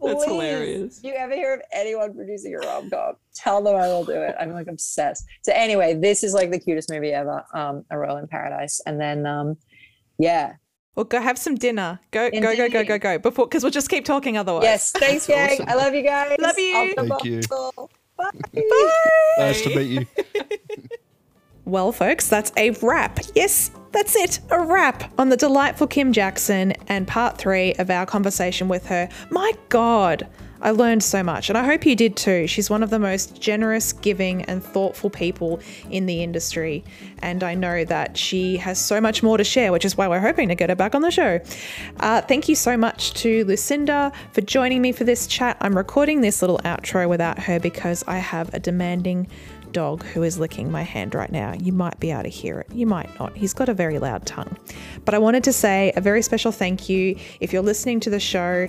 [0.00, 1.00] please, hilarious.
[1.02, 3.14] You ever hear of anyone producing a rom com?
[3.34, 4.34] Tell them I will do it.
[4.38, 5.24] I'm like obsessed.
[5.42, 7.44] So anyway, this is like the cutest movie ever.
[7.54, 9.56] Um, A Royal in Paradise, and then um,
[10.18, 10.54] yeah,
[10.94, 11.98] Well, go have some dinner.
[12.12, 12.86] Go, go, go, go, Indeed.
[12.86, 13.18] go, go.
[13.18, 14.62] Before, because we'll just keep talking otherwise.
[14.62, 14.92] yes.
[14.92, 15.52] Thanks, gang.
[15.52, 15.68] awesome.
[15.68, 16.36] I love you guys.
[16.38, 16.76] Love you.
[16.76, 17.40] Off Thank you.
[18.16, 18.40] Bottle.
[18.54, 18.90] Bye.
[19.38, 20.06] Nice to meet you.
[21.66, 23.20] Well, folks, that's a wrap.
[23.34, 24.40] Yes, that's it.
[24.50, 29.08] A wrap on the delightful Kym Jackson and part three of our conversation with her.
[29.30, 30.26] My God,
[30.64, 32.46] I learned so much, and I hope you did too.
[32.46, 35.60] She's one of the most generous, giving, and thoughtful people
[35.90, 36.82] in the industry.
[37.20, 40.20] And I know that she has so much more to share, which is why we're
[40.20, 41.38] hoping to get her back on the show.
[42.00, 45.58] Uh, thank you so much to Lucinda for joining me for this chat.
[45.60, 49.28] I'm recording this little outro without her because I have a demanding
[49.74, 51.52] dog who is licking my hand right now.
[51.52, 52.72] You might be able to hear it.
[52.72, 53.36] You might not.
[53.36, 54.56] He's got a very loud tongue.
[55.04, 57.18] But I wanted to say a very special thank you.
[57.40, 58.68] If you're listening to the show,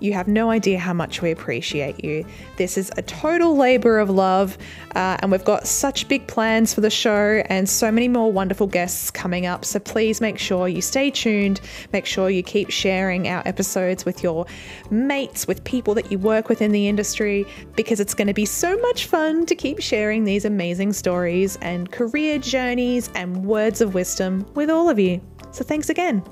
[0.00, 2.24] you have no idea how much we appreciate you.
[2.56, 4.58] This is a total labor of love,
[4.94, 8.66] uh, and we've got such big plans for the show and so many more wonderful
[8.66, 9.64] guests coming up.
[9.64, 11.60] So please make sure you stay tuned.
[11.92, 14.46] Make sure you keep sharing our episodes with your
[14.90, 18.44] mates, with people that you work with in the industry, because it's going to be
[18.44, 23.94] so much fun to keep sharing these amazing stories and career journeys and words of
[23.94, 25.20] wisdom with all of you.
[25.52, 26.22] So thanks again.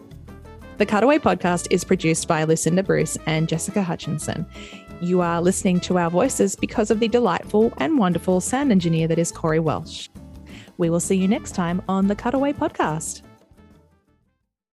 [0.77, 4.45] The Cutaway podcast is produced by Lucinda Bruce and Jessica Hutchinson.
[5.01, 9.18] You are listening to our voices because of the delightful and wonderful sound engineer that
[9.18, 10.09] is Cory Welsh.
[10.77, 13.22] We will see you next time on the Cutaway podcast.